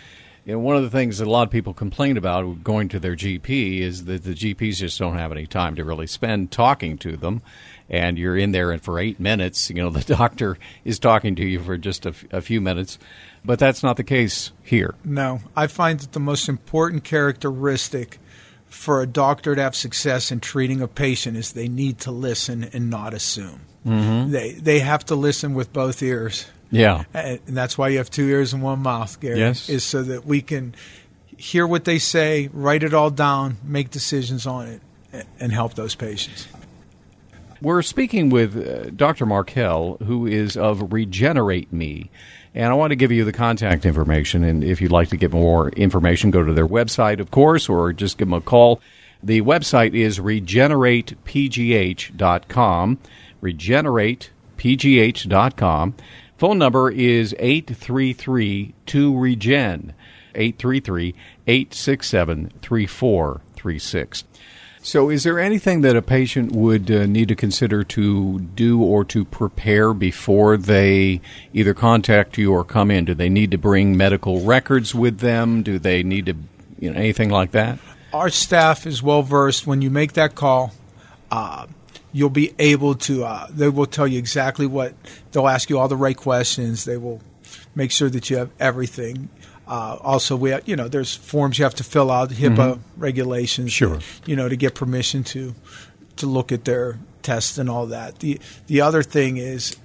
you 0.47 0.53
know, 0.53 0.61
one 0.61 0.77
of 0.77 0.83
the 0.83 0.91
things 0.91 1.19
that 1.19 1.27
a 1.27 1.31
lot 1.31 1.43
of 1.43 1.51
people 1.51 1.75
complain 1.75 2.17
about 2.17 2.63
going 2.65 2.89
to 2.91 3.01
their 3.01 3.17
GP 3.17 3.81
is 3.81 4.05
that 4.05 4.25
the 4.25 4.33
GPs 4.33 4.77
just 4.77 4.99
don't 4.99 5.19
have 5.19 5.33
any 5.33 5.47
time 5.47 5.75
to 5.77 5.85
really 5.85 6.07
spend 6.07 6.51
talking 6.51 6.97
to 6.99 7.17
them. 7.17 7.43
And 7.89 8.19
you're 8.19 8.37
in 8.37 8.51
there, 8.51 8.73
and 8.73 8.83
for 8.83 8.99
eight 8.99 9.21
minutes, 9.21 9.71
you 9.71 9.77
know, 9.77 9.91
the 9.91 10.03
doctor 10.15 10.59
is 10.85 10.99
talking 10.99 11.37
to 11.37 11.45
you 11.45 11.61
for 11.61 11.77
just 11.79 12.05
a, 12.07 12.09
f- 12.11 12.25
a 12.33 12.41
few 12.41 12.61
minutes. 12.61 12.99
But 13.45 13.61
that's 13.61 13.83
not 13.85 13.97
the 13.97 14.03
case 14.05 14.51
here. 14.65 14.97
No, 15.05 15.41
I 15.55 15.69
find 15.69 16.01
that 16.01 16.13
the 16.13 16.19
most 16.21 16.49
important 16.49 17.05
characteristic 17.05 18.19
for 18.67 19.01
a 19.01 19.07
doctor 19.07 19.55
to 19.55 19.63
have 19.63 19.77
success 19.77 20.33
in 20.33 20.41
treating 20.41 20.81
a 20.81 20.89
patient 20.89 21.37
is 21.37 21.53
they 21.53 21.69
need 21.69 21.99
to 22.01 22.11
listen 22.11 22.65
and 22.73 22.91
not 22.91 23.15
assume. 23.15 23.61
Mm-hmm. 23.87 24.33
They 24.33 24.53
they 24.55 24.81
have 24.81 25.05
to 25.07 25.15
listen 25.15 25.55
with 25.55 25.73
both 25.73 26.03
ears, 26.03 26.47
Yeah. 26.73 27.05
and 27.15 27.39
that's 27.47 27.79
why 27.79 27.89
you 27.91 27.99
have 27.99 28.11
two 28.11 28.27
ears 28.27 28.53
and 28.53 28.61
one 28.65 28.81
mouth, 28.83 29.21
Gary. 29.21 29.39
Yes. 29.39 29.69
is 29.69 29.85
so 29.85 30.03
that 30.03 30.27
we 30.27 30.43
can 30.43 30.75
hear 31.37 31.65
what 31.69 31.85
they 31.85 32.01
say, 32.01 32.49
write 32.53 32.83
it 32.83 32.93
all 32.93 33.11
down, 33.11 33.59
make 33.63 33.91
decisions 33.91 34.45
on 34.45 34.67
it, 35.13 35.27
and 35.39 35.53
help 35.53 35.75
those 35.75 35.95
patients. 35.95 36.49
We're 37.63 37.83
speaking 37.83 38.31
with 38.31 38.57
uh, 38.57 38.91
Dr. 38.91 39.27
Markell, 39.27 40.01
who 40.03 40.27
is 40.27 40.57
of 40.57 40.93
Regenerate 40.93 41.73
Me. 41.73 42.11
And 42.55 42.67
I 42.67 42.75
want 42.75 42.91
to 42.91 42.97
give 42.97 43.13
you 43.13 43.25
the 43.25 43.33
contact 43.33 43.87
information. 43.87 44.45
And 44.45 44.63
if 44.65 44.81
you'd 44.81 44.93
like 44.93 45.09
to 45.11 45.17
get 45.17 45.33
more 45.33 45.71
information, 45.71 46.31
go 46.31 46.45
to 46.45 46.53
their 46.53 46.69
website, 46.69 47.21
of 47.21 47.31
course, 47.31 47.69
or 47.69 47.93
just 47.93 48.19
give 48.19 48.29
them 48.29 48.35
a 48.35 48.41
call. 48.41 48.81
The 49.23 49.43
website 49.43 49.95
is 49.95 50.19
regeneratepgh.com. 50.19 52.99
Regeneratepgh.com. 53.43 55.95
Phone 56.37 56.59
number 56.59 56.91
is 56.91 57.35
833 57.39 58.75
2REGEN. 58.87 59.93
833 60.35 61.15
867 61.47 62.53
3436. 62.61 64.25
So, 64.87 65.11
is 65.11 65.25
there 65.25 65.41
anything 65.41 65.81
that 65.81 65.97
a 65.97 66.01
patient 66.01 66.53
would 66.53 66.89
uh, 66.93 67.07
need 67.07 67.27
to 67.27 67.35
consider 67.35 67.83
to 67.83 68.39
do 68.39 68.81
or 68.81 69.05
to 69.07 69.25
prepare 69.25 69.93
before 69.93 70.57
they 70.57 71.21
either 71.53 71.75
contact 71.75 72.39
you 72.39 72.53
or 72.53 72.63
come 72.63 72.93
in? 72.93 73.05
Do 73.05 73.13
they 73.13 73.29
need 73.29 73.51
to 73.51 73.59
bring 73.59 73.97
medical 73.97 74.43
records 74.43 74.95
with 74.95 75.19
them? 75.19 75.65
Do 75.65 75.81
they 75.81 76.05
need 76.05 76.27
to, 76.27 76.37
you 76.79 76.93
know, 76.93 76.97
anything 76.97 77.31
like 77.31 77.51
that? 77.51 77.81
our 78.13 78.31
staff 78.31 78.87
is 78.87 79.03
well 79.03 79.23
versed. 79.23 79.67
When 79.67 79.83
you 79.83 79.91
make 79.91 80.13
that 80.13 80.37
call, 80.37 80.73
uh, 81.33 81.67
you'll 82.13 82.31
be 82.31 82.55
able 82.61 82.95
to. 82.95 83.25
Uh, 83.25 83.49
they 83.51 83.69
will 83.69 83.87
tell 83.87 84.07
you 84.07 84.21
exactly 84.21 84.69
what. 84.69 84.95
They'll 85.33 85.49
ask 85.49 85.69
you 85.69 85.81
all 85.81 85.89
the 85.89 85.97
right 85.97 86.17
questions. 86.17 86.85
They 86.85 86.97
will 86.97 87.21
make 87.75 87.91
sure 87.91 88.09
that 88.09 88.31
you 88.31 88.37
have 88.37 88.51
everything. 88.61 89.31
Uh, 89.67 89.99
also, 90.01 90.37
we 90.37 90.55
you 90.65 90.77
know 90.77 90.89
there's 90.89 91.15
forms 91.15 91.59
you 91.59 91.65
have 91.65 91.75
to 91.75 91.85
fill 91.85 92.11
out, 92.11 92.31
HIPAA 92.31 92.79
regulations. 92.97 93.73
Sure. 93.73 93.99
You 94.25 94.37
know 94.37 94.49
to 94.49 94.57
get 94.57 94.75
permission 94.75 95.25
to 95.25 95.55
to 96.17 96.27
look 96.27 96.53
at 96.53 96.65
their 96.65 96.99
tests 97.23 97.59
and 97.59 97.69
all 97.69 97.87
that. 97.87 98.21
The 98.21 98.39
the 98.69 98.81
other 98.81 99.03
thing 99.03 99.37
is 99.39 99.77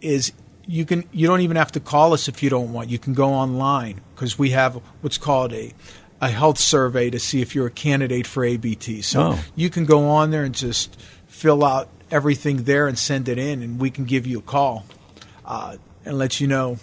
is 0.00 0.32
you 0.66 0.84
can 0.84 1.04
you 1.12 1.26
don't 1.26 1.40
even 1.40 1.56
have 1.56 1.72
to 1.72 1.80
call 1.80 2.12
us 2.12 2.28
if 2.28 2.42
you 2.42 2.50
don't 2.50 2.72
want. 2.72 2.88
You 2.90 2.98
can 2.98 3.14
go 3.14 3.28
online 3.30 4.00
because 4.14 4.38
we 4.38 4.50
have 4.50 4.74
what's 5.00 5.18
called 5.18 5.52
a 5.52 5.72
a 6.20 6.28
health 6.28 6.58
survey 6.58 7.10
to 7.10 7.18
see 7.18 7.42
if 7.42 7.54
you're 7.54 7.66
a 7.66 7.70
candidate 7.70 8.26
for 8.26 8.44
ABT. 8.44 9.02
So 9.02 9.20
Oh. 9.32 9.38
you 9.54 9.68
can 9.70 9.84
go 9.84 10.08
on 10.08 10.30
there 10.30 10.44
and 10.44 10.54
just 10.54 10.98
fill 11.26 11.62
out 11.64 11.88
everything 12.10 12.62
there 12.64 12.86
and 12.86 12.96
send 12.98 13.28
it 13.28 13.38
in, 13.38 13.60
and 13.62 13.78
we 13.80 13.90
can 13.90 14.04
give 14.04 14.26
you 14.26 14.38
a 14.38 14.42
call 14.42 14.86
uh, 15.44 15.76
and 16.04 16.16
let 16.16 16.40
you 16.40 16.46
know 16.46 16.78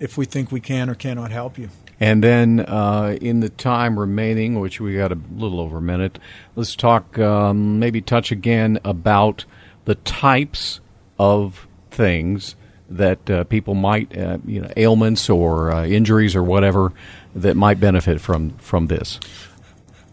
if 0.00 0.18
we 0.18 0.24
think 0.24 0.50
we 0.50 0.60
can 0.60 0.90
or 0.90 0.94
cannot 0.94 1.30
help 1.30 1.58
you. 1.58 1.68
And 2.00 2.24
then, 2.24 2.60
uh, 2.60 3.18
in 3.20 3.40
the 3.40 3.50
time 3.50 3.98
remaining, 3.98 4.58
which 4.58 4.80
we 4.80 4.96
got 4.96 5.12
a 5.12 5.18
little 5.36 5.60
over 5.60 5.78
a 5.78 5.82
minute, 5.82 6.18
let's 6.56 6.74
talk, 6.74 7.18
um, 7.18 7.78
maybe 7.78 8.00
touch 8.00 8.32
again 8.32 8.80
about 8.84 9.44
the 9.84 9.96
types 9.96 10.80
of 11.18 11.66
things 11.90 12.56
that 12.88 13.30
uh, 13.30 13.44
people 13.44 13.74
might, 13.74 14.16
uh, 14.16 14.38
you 14.46 14.62
know, 14.62 14.70
ailments 14.76 15.28
or 15.28 15.70
uh, 15.70 15.84
injuries 15.84 16.34
or 16.34 16.42
whatever 16.42 16.92
that 17.34 17.56
might 17.56 17.78
benefit 17.78 18.20
from 18.20 18.50
from 18.58 18.86
this. 18.86 19.20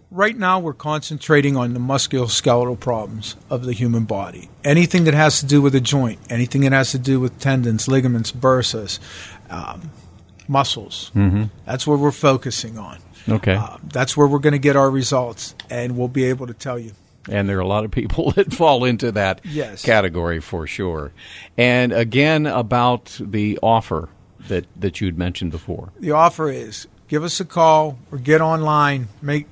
Right 0.09 0.37
now, 0.37 0.59
we're 0.59 0.73
concentrating 0.73 1.57
on 1.57 1.73
the 1.73 1.79
musculoskeletal 1.81 2.79
problems 2.79 3.35
of 3.49 3.65
the 3.65 3.73
human 3.73 4.05
body. 4.05 4.49
Anything 4.63 5.03
that 5.03 5.13
has 5.13 5.41
to 5.41 5.45
do 5.45 5.61
with 5.61 5.75
a 5.75 5.81
joint, 5.81 6.19
anything 6.29 6.61
that 6.61 6.71
has 6.71 6.91
to 6.91 6.97
do 6.99 7.19
with 7.19 7.37
tendons, 7.39 7.89
ligaments, 7.89 8.31
bursas, 8.31 8.99
um, 9.49 9.91
muscles. 10.47 11.11
Mm-hmm. 11.13 11.45
That's 11.65 11.85
where 11.85 11.97
we're 11.97 12.11
focusing 12.13 12.77
on. 12.77 12.99
Okay. 13.27 13.55
Uh, 13.55 13.77
that's 13.83 14.15
where 14.15 14.27
we're 14.27 14.39
going 14.39 14.53
to 14.53 14.59
get 14.59 14.77
our 14.77 14.89
results, 14.89 15.53
and 15.69 15.97
we'll 15.97 16.07
be 16.07 16.23
able 16.23 16.47
to 16.47 16.53
tell 16.53 16.79
you. 16.79 16.93
And 17.29 17.49
there 17.49 17.57
are 17.57 17.61
a 17.61 17.67
lot 17.67 17.83
of 17.83 17.91
people 17.91 18.31
that 18.37 18.53
fall 18.53 18.85
into 18.85 19.11
that 19.11 19.41
Yes. 19.43 19.83
category 19.83 20.39
for 20.39 20.65
sure. 20.67 21.11
And 21.57 21.91
again, 21.91 22.45
about 22.45 23.17
the 23.19 23.59
offer 23.61 24.07
that, 24.47 24.65
that 24.77 25.01
you'd 25.01 25.17
mentioned 25.17 25.51
before. 25.51 25.89
The 25.99 26.11
offer 26.11 26.49
is 26.49 26.87
give 27.09 27.25
us 27.25 27.41
a 27.41 27.45
call 27.45 27.97
or 28.09 28.17
get 28.17 28.39
online, 28.39 29.09
make 29.21 29.47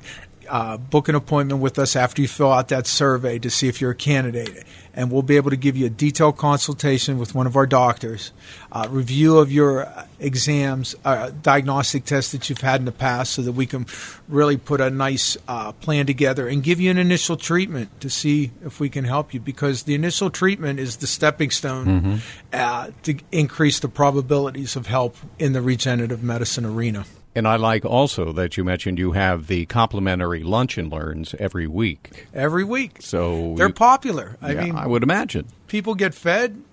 uh, 0.50 0.78
book 0.78 1.10
an 1.10 1.16
appointment 1.16 1.62
with 1.62 1.80
us 1.80 1.96
after 1.96 2.22
you 2.22 2.28
fill 2.28 2.52
out 2.52 2.70
that 2.70 2.88
survey 2.88 3.40
to 3.40 3.50
see 3.50 3.68
if 3.68 3.82
you're 3.82 3.92
a 3.92 3.96
candidate, 3.96 4.64
and 4.94 5.12
we'll 5.12 5.22
be 5.22 5.36
able 5.36 5.50
to 5.50 5.58
give 5.58 5.76
you 5.76 5.86
a 5.86 5.90
detailed 5.90 6.38
consultation 6.38 7.18
with 7.18 7.36
one 7.36 7.48
of 7.48 7.56
our 7.56 7.66
doctors, 7.66 8.32
uh, 8.72 8.88
review 8.90 9.38
of 9.38 9.52
your 9.52 9.92
exams, 10.20 10.96
uh, 11.04 11.32
diagnostic 11.42 12.06
tests 12.06 12.32
that 12.32 12.50
you've 12.50 12.62
had 12.62 12.80
in 12.80 12.86
the 12.86 12.92
past, 12.92 13.34
so 13.34 13.42
that 13.42 13.52
we 13.52 13.66
can 13.66 13.86
really 14.28 14.58
put 14.58 14.80
a 14.80 14.90
nice 14.90 15.38
uh, 15.48 15.72
plan 15.74 16.06
together 16.06 16.48
and 16.48 16.64
give 16.64 16.80
you 16.80 16.90
an 16.90 16.98
initial 16.98 17.38
treatment 17.38 17.90
to 18.02 18.10
see 18.10 18.52
if 18.64 18.80
we 18.80 18.90
can 18.90 19.04
help 19.04 19.34
you. 19.34 19.40
Because 19.40 19.84
the 19.84 19.96
initial 19.96 20.30
treatment 20.30 20.80
is 20.80 20.98
the 20.98 21.08
stepping 21.08 21.52
stone 21.52 21.86
mm-hmm. 21.86 22.16
Uh, 22.54 22.90
to 23.04 23.18
increase 23.34 23.80
the 23.80 23.90
probabilities 23.90 24.78
of 24.78 24.88
help 24.88 25.18
in 25.38 25.52
the 25.52 25.62
regenerative 25.62 26.24
medicine 26.24 26.66
arena. 26.66 27.06
And 27.36 27.48
I 27.48 27.58
like 27.58 27.84
also 27.84 28.32
that 28.32 28.56
you 28.56 28.64
mentioned 28.64 28.98
you 28.98 29.12
have 29.12 29.48
the 29.48 29.66
complimentary 29.66 30.42
lunch 30.42 30.78
and 30.78 30.90
learns 30.90 31.36
every 31.38 31.68
week. 31.68 32.28
Every 32.34 32.64
week. 32.64 33.02
So 33.02 33.56
they're 33.58 33.70
popular. 33.70 34.38
I 34.42 34.54
yeah, 34.54 34.64
mean, 34.64 34.76
I 34.76 34.88
would 34.88 35.04
imagine 35.04 35.48
people 35.68 35.96
get 35.96 36.14
fed. 36.14 36.64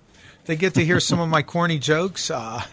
They 0.45 0.57
get 0.57 0.73
to 0.73 0.83
hear 0.83 0.99
some 0.99 1.21
of 1.21 1.29
my 1.29 1.41
corny 1.41 1.79
jokes. 1.79 2.29
Uh, 2.29 2.63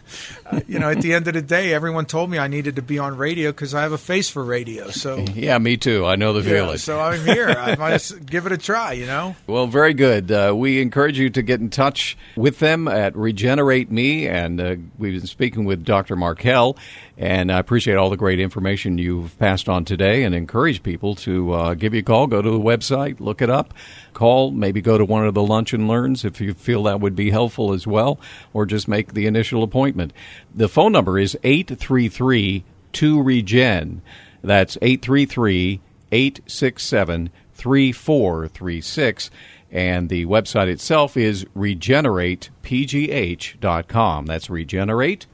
you 0.67 0.81
know, 0.81 0.91
at 0.91 1.01
the 1.03 1.15
end 1.15 1.29
of 1.29 1.35
the 1.35 1.43
day, 1.43 1.73
everyone 1.73 2.05
told 2.05 2.29
me 2.29 2.37
I 2.39 2.49
needed 2.49 2.77
to 2.77 2.83
be 2.83 2.99
on 2.99 3.17
radio 3.17 3.53
because 3.53 3.75
I 3.75 3.83
have 3.83 3.93
a 3.93 3.99
face 3.99 4.29
for 4.29 4.43
radio. 4.43 4.91
So 4.91 5.19
yeah, 5.35 5.57
me 5.59 5.77
too. 5.77 6.05
I 6.05 6.17
know 6.17 6.33
the 6.33 6.41
yeah, 6.41 6.57
feeling. 6.57 6.79
So 6.79 6.99
I'm 7.01 7.25
here. 7.25 7.49
I 7.49 7.77
might 7.79 8.13
give 8.27 8.47
it 8.47 8.53
a 8.53 8.59
try. 8.59 8.93
You 8.95 9.07
know. 9.07 9.37
Well, 9.47 9.69
very 9.69 9.95
good. 9.95 10.33
Uh, 10.33 10.53
we 10.57 10.81
encourage 10.83 11.19
you 11.19 11.31
to 11.31 11.43
get 11.43 11.61
in 11.61 11.71
touch 11.71 12.17
with 12.37 12.59
them 12.59 12.89
at 12.89 13.15
Regenerate 13.17 13.91
Me, 13.91 14.27
and 14.27 14.61
uh, 14.61 14.77
we've 14.99 15.21
been 15.21 15.27
speaking 15.29 15.65
with 15.65 15.85
Dr. 15.85 16.17
Markell, 16.17 16.77
And 17.17 17.53
I 17.53 17.59
appreciate 17.59 17.95
all 17.95 18.11
the 18.11 18.17
great 18.17 18.41
information 18.41 18.99
you've 18.99 19.39
passed 19.39 19.69
on 19.69 19.85
today 19.85 20.25
and 20.25 20.35
encourage 20.35 20.83
people 20.83 21.15
to 21.17 21.53
uh, 21.53 21.75
give 21.75 21.95
you 21.95 22.01
a 22.01 22.03
call, 22.03 22.27
go 22.27 22.43
to 22.43 22.51
the 22.51 22.59
website, 22.59 23.21
look 23.21 23.41
it 23.43 23.51
up, 23.51 23.75
call, 24.21 24.53
maybe 24.53 24.81
go 24.81 24.97
to 24.99 25.05
one 25.05 25.27
of 25.27 25.35
the 25.35 25.43
lunch 25.43 25.73
and 25.73 25.89
learns 25.89 26.25
if 26.25 26.41
you 26.41 26.55
feel 26.55 26.85
that 26.85 27.01
would 27.01 27.17
be 27.17 27.31
helpful 27.31 27.73
as 27.73 27.85
well, 27.87 28.21
or 28.53 28.67
just 28.67 28.87
make 28.87 29.15
the 29.15 29.27
initial 29.27 29.63
appointment. 29.63 30.13
The 30.55 30.69
phone 30.69 30.93
number 30.93 31.19
is 31.19 31.39
833 31.43 32.65
2REGEN. 32.93 34.03
That's 34.43 34.77
833 34.81 35.81
867 36.13 37.31
3436. 37.55 39.31
And 39.73 40.09
the 40.09 40.27
website 40.27 40.69
itself 40.69 41.17
is 41.17 41.45
regeneratepgh.com. 41.57 44.27
That's 44.27 44.49
regeneratepgh.com 44.49 45.31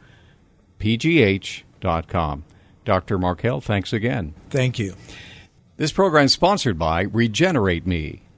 com. 1.81 2.45
Dr. 2.85 3.19
Markell, 3.19 3.63
thanks 3.63 3.93
again. 3.93 4.35
Thank 4.51 4.79
you. 4.79 4.95
This 5.77 5.93
program 5.93 6.27
is 6.27 6.33
sponsored 6.33 6.79
by 6.79 7.03
Regenerate 7.03 7.87
Me. 7.87 8.23